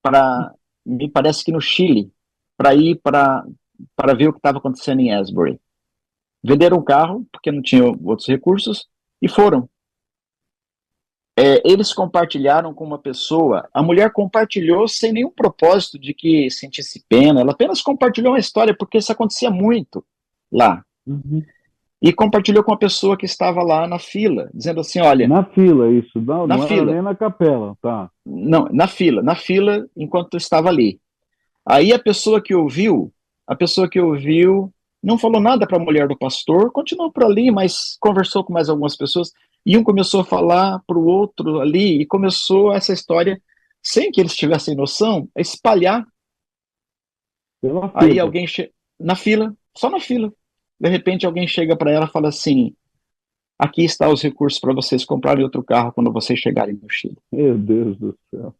[0.00, 0.54] para,
[0.86, 2.12] me parece que no Chile,
[2.56, 3.44] para ir para
[3.94, 5.60] para ver o que estava acontecendo em Asbury.
[6.42, 8.86] Venderam um carro porque não tinham outros recursos
[9.20, 9.68] e foram
[11.38, 17.04] é, eles compartilharam com uma pessoa, a mulher compartilhou sem nenhum propósito de que sentisse
[17.08, 20.04] pena, ela apenas compartilhou uma história, porque isso acontecia muito
[20.50, 20.84] lá.
[21.06, 21.44] Uhum.
[22.02, 25.28] E compartilhou com a pessoa que estava lá na fila, dizendo assim: olha.
[25.28, 26.92] Na fila, isso, não, na não fila.
[26.92, 28.10] nem na capela, tá?
[28.26, 31.00] Não, na fila, na fila, enquanto estava ali.
[31.64, 33.12] Aí a pessoa que ouviu,
[33.46, 34.72] a pessoa que ouviu
[35.02, 38.68] não falou nada para a mulher do pastor, continuou por ali, mas conversou com mais
[38.68, 39.32] algumas pessoas.
[39.64, 43.40] E um começou a falar para o outro ali, e começou essa história,
[43.82, 46.06] sem que eles tivessem noção, a espalhar.
[47.94, 48.72] Aí alguém che...
[48.98, 50.32] na fila, só na fila.
[50.80, 52.74] De repente alguém chega para ela e fala assim:
[53.58, 57.18] aqui está os recursos para vocês comprarem outro carro quando vocês chegarem no Chile.
[57.32, 58.54] Meu Deus do céu.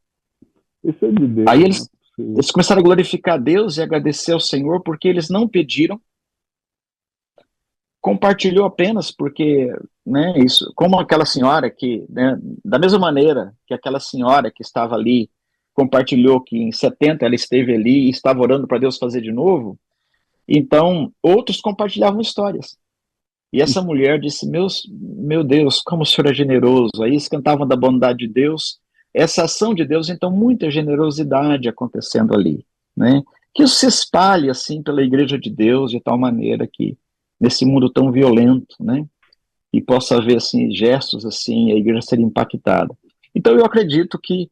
[0.83, 1.47] Isso é de Deus.
[1.47, 5.49] Aí eles, é eles começaram a glorificar Deus e agradecer ao Senhor porque eles não
[5.49, 6.01] pediram,
[8.01, 9.73] compartilhou apenas porque,
[10.07, 14.95] né, isso, como aquela senhora que, né, da mesma maneira que aquela senhora que estava
[14.95, 15.31] ali
[15.75, 19.79] compartilhou que em 70 ela esteve ali e estava orando para Deus fazer de novo,
[20.47, 22.77] então outros compartilhavam histórias.
[23.53, 27.03] E essa mulher disse: Meus, Meu Deus, como o Senhor é generoso.
[27.03, 28.79] Aí eles cantavam da bondade de Deus,
[29.13, 32.65] essa ação de Deus, então muita generosidade acontecendo ali.
[32.97, 33.23] Né?
[33.55, 36.97] Que isso se espalhe assim pela igreja de Deus de tal maneira que
[37.41, 39.07] nesse mundo tão violento, né?
[39.73, 42.97] E possa haver assim gestos assim, a igreja ser impactada.
[43.35, 44.51] Então eu acredito que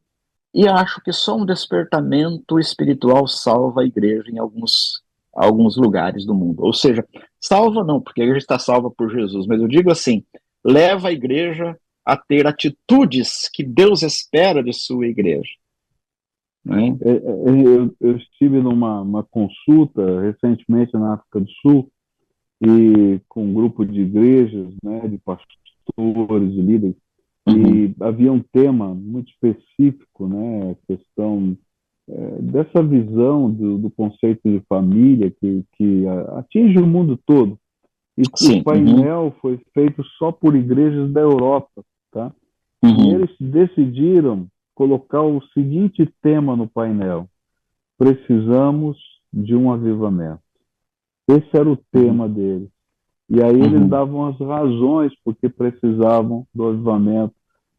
[0.55, 6.35] e acho que só um despertamento espiritual salva a igreja em alguns alguns lugares do
[6.35, 6.65] mundo.
[6.65, 7.07] Ou seja,
[7.39, 10.25] salva não, porque a igreja está salva por Jesus, mas eu digo assim,
[10.65, 15.51] leva a igreja a ter atitudes que Deus espera de sua igreja.
[16.65, 16.97] Né?
[17.03, 17.19] É, é,
[17.67, 21.93] eu, eu estive numa consulta recentemente na África do Sul
[22.61, 26.97] e com um grupo de igrejas, né, de pastores e líderes,
[27.47, 27.75] uhum.
[27.75, 31.57] e havia um tema muito específico, né, a questão
[32.09, 36.05] é, dessa visão do, do, conceito de família que, que
[36.37, 37.59] atinge o mundo todo.
[38.17, 38.61] E Sim.
[38.61, 39.33] o painel uhum.
[39.43, 42.33] foi feito só por igrejas da Europa, tá?
[42.83, 43.11] Uhum.
[43.11, 47.29] E eles decidiram colocar o seguinte tema no painel:
[47.99, 48.97] precisamos
[49.33, 50.46] de um avivamento.
[51.29, 52.33] Esse era o tema uhum.
[52.33, 52.69] deles.
[53.29, 53.89] E aí eles uhum.
[53.89, 57.35] davam as razões porque precisavam do avivamento.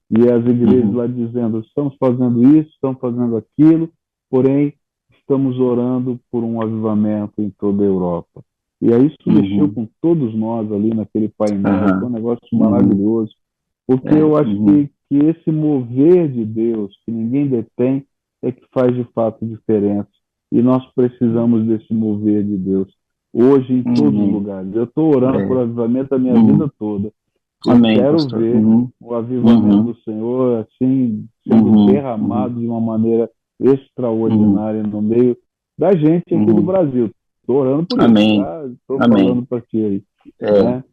[0.09, 0.95] E as igrejas uhum.
[0.95, 3.89] lá dizendo: estamos fazendo isso, estamos fazendo aquilo,
[4.29, 4.73] porém
[5.17, 8.43] estamos orando por um avivamento em toda a Europa.
[8.81, 9.33] E aí isso uhum.
[9.33, 12.59] mexeu com todos nós ali naquele painel, foi um negócio uhum.
[12.59, 13.33] maravilhoso.
[13.85, 14.89] Porque é, eu acho que, uhum.
[15.09, 18.05] que esse mover de Deus, que ninguém detém,
[18.41, 20.09] é que faz de fato diferença.
[20.51, 22.87] E nós precisamos desse mover de Deus
[23.33, 23.93] hoje em uhum.
[23.93, 24.75] todos os lugares.
[24.75, 25.47] Eu estou orando é.
[25.47, 26.47] por avivamento a minha uhum.
[26.47, 27.11] vida toda.
[27.65, 28.39] Eu Amém, quero pastor.
[28.39, 28.89] ver uhum.
[29.01, 29.83] o avivamento uhum.
[29.83, 31.85] do Senhor assim sendo uhum.
[31.87, 35.35] derramado de uma maneira extraordinária no meio
[35.77, 37.11] da gente aqui do Brasil.
[37.41, 38.41] Estou orando por Amém.
[38.41, 38.77] isso.
[38.81, 39.07] Estou tá?
[39.07, 40.03] falando para ti aí.
[40.39, 40.63] É.
[40.63, 40.83] Né?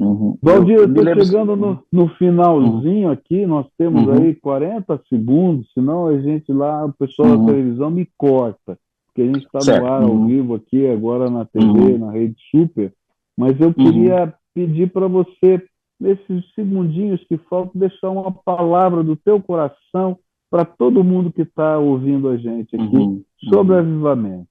[0.00, 0.36] Uhum.
[0.42, 3.12] Valdir, eu estou chegando no, no finalzinho uhum.
[3.12, 4.14] aqui, nós temos uhum.
[4.14, 7.46] aí 40 segundos, senão a gente lá, o pessoal da uhum.
[7.46, 8.78] televisão me corta,
[9.12, 10.26] porque a gente está no ar ao uhum.
[10.26, 11.98] vivo aqui, agora na TV, uhum.
[11.98, 12.94] na Rede Super,
[13.36, 15.62] mas eu queria pedir para você,
[16.00, 20.18] nesses segundinhos que faltam, deixar uma palavra do teu coração
[20.50, 24.48] para todo mundo que está ouvindo a gente aqui sobre avivamento.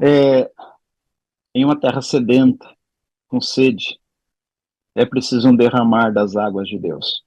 [0.00, 0.50] É,
[1.54, 2.66] em uma terra sedenta,
[3.28, 3.98] com sede,
[4.94, 7.22] é preciso um derramar das águas de Deus.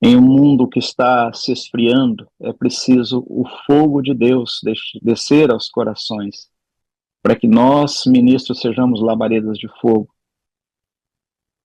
[0.00, 4.60] Em um mundo que está se esfriando, é preciso o fogo de Deus
[5.02, 6.48] descer aos corações,
[7.20, 10.08] para que nós, ministros, sejamos labaredas de fogo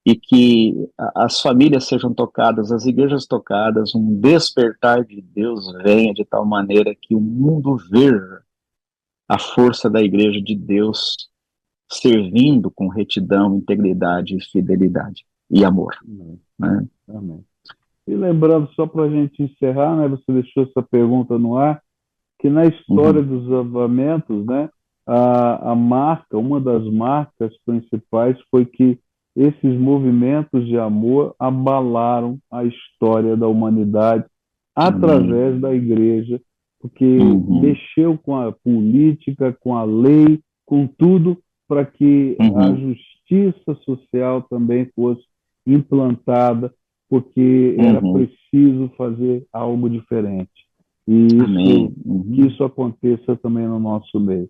[0.06, 0.74] e que
[1.16, 6.94] as famílias sejam tocadas, as igrejas tocadas, um despertar de Deus venha de tal maneira
[6.94, 8.42] que o mundo veja
[9.30, 11.16] a força da igreja de Deus
[11.90, 15.96] servindo com retidão, integridade, fidelidade e amor.
[16.04, 16.40] Amém.
[16.60, 16.88] Né?
[17.08, 17.46] Amém.
[18.08, 21.82] E lembrando, só para a gente encerrar, né, você deixou essa pergunta no ar,
[22.40, 23.28] que na história uhum.
[23.28, 24.70] dos avamentos, né,
[25.08, 29.00] a, a marca, uma das marcas principais foi que
[29.36, 34.26] esses movimentos de amor abalaram a história da humanidade
[34.76, 35.60] através uhum.
[35.60, 36.42] da igreja,
[36.80, 37.62] porque uhum.
[37.62, 41.38] mexeu com a política, com a lei, com tudo,
[41.68, 42.58] para que uhum.
[42.60, 45.24] a justiça social também fosse
[45.66, 46.74] implantada,
[47.14, 47.86] porque uhum.
[47.86, 50.50] era preciso fazer algo diferente.
[51.08, 52.24] E isso, uhum.
[52.24, 54.50] que isso aconteça também no nosso meio.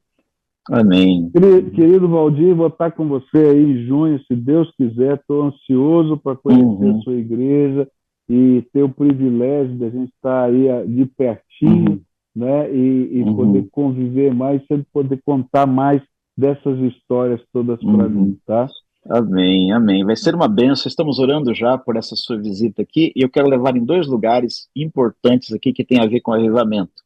[0.71, 1.29] Amém.
[1.31, 5.15] Querido, querido Valdir, vou estar com você aí em junho, se Deus quiser.
[5.15, 7.01] Estou ansioso para conhecer a uhum.
[7.01, 7.85] sua igreja
[8.29, 12.01] e ter o privilégio de a gente estar aí de pertinho, uhum.
[12.33, 12.73] né?
[12.73, 13.35] E, e uhum.
[13.35, 16.01] poder conviver mais, sempre poder contar mais
[16.37, 18.09] dessas histórias todas para uhum.
[18.09, 18.69] mim, tá?
[19.09, 20.05] Amém, amém.
[20.05, 20.87] Vai ser uma benção.
[20.87, 24.69] Estamos orando já por essa sua visita aqui e eu quero levar em dois lugares
[24.75, 27.03] importantes aqui que tem a ver com avivamento.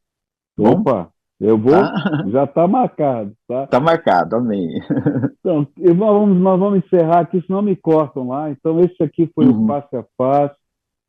[0.56, 2.24] Tá Opa, eu vou, tá?
[2.28, 3.64] já está marcado, tá?
[3.64, 4.80] Está marcado, amém.
[5.40, 8.50] Então, nós vamos, nós vamos encerrar aqui, senão me cortam lá.
[8.50, 9.64] Então, esse aqui foi uhum.
[9.64, 10.56] o Passe a Passe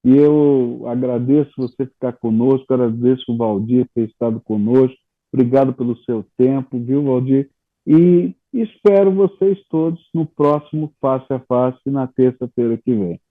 [0.05, 4.95] e eu agradeço você ficar conosco, agradeço o Valdir ter estado conosco.
[5.33, 7.49] Obrigado pelo seu tempo, viu, Valdir?
[8.54, 13.22] Espero vocês todos no próximo Face a Face, na terça-feira que vem.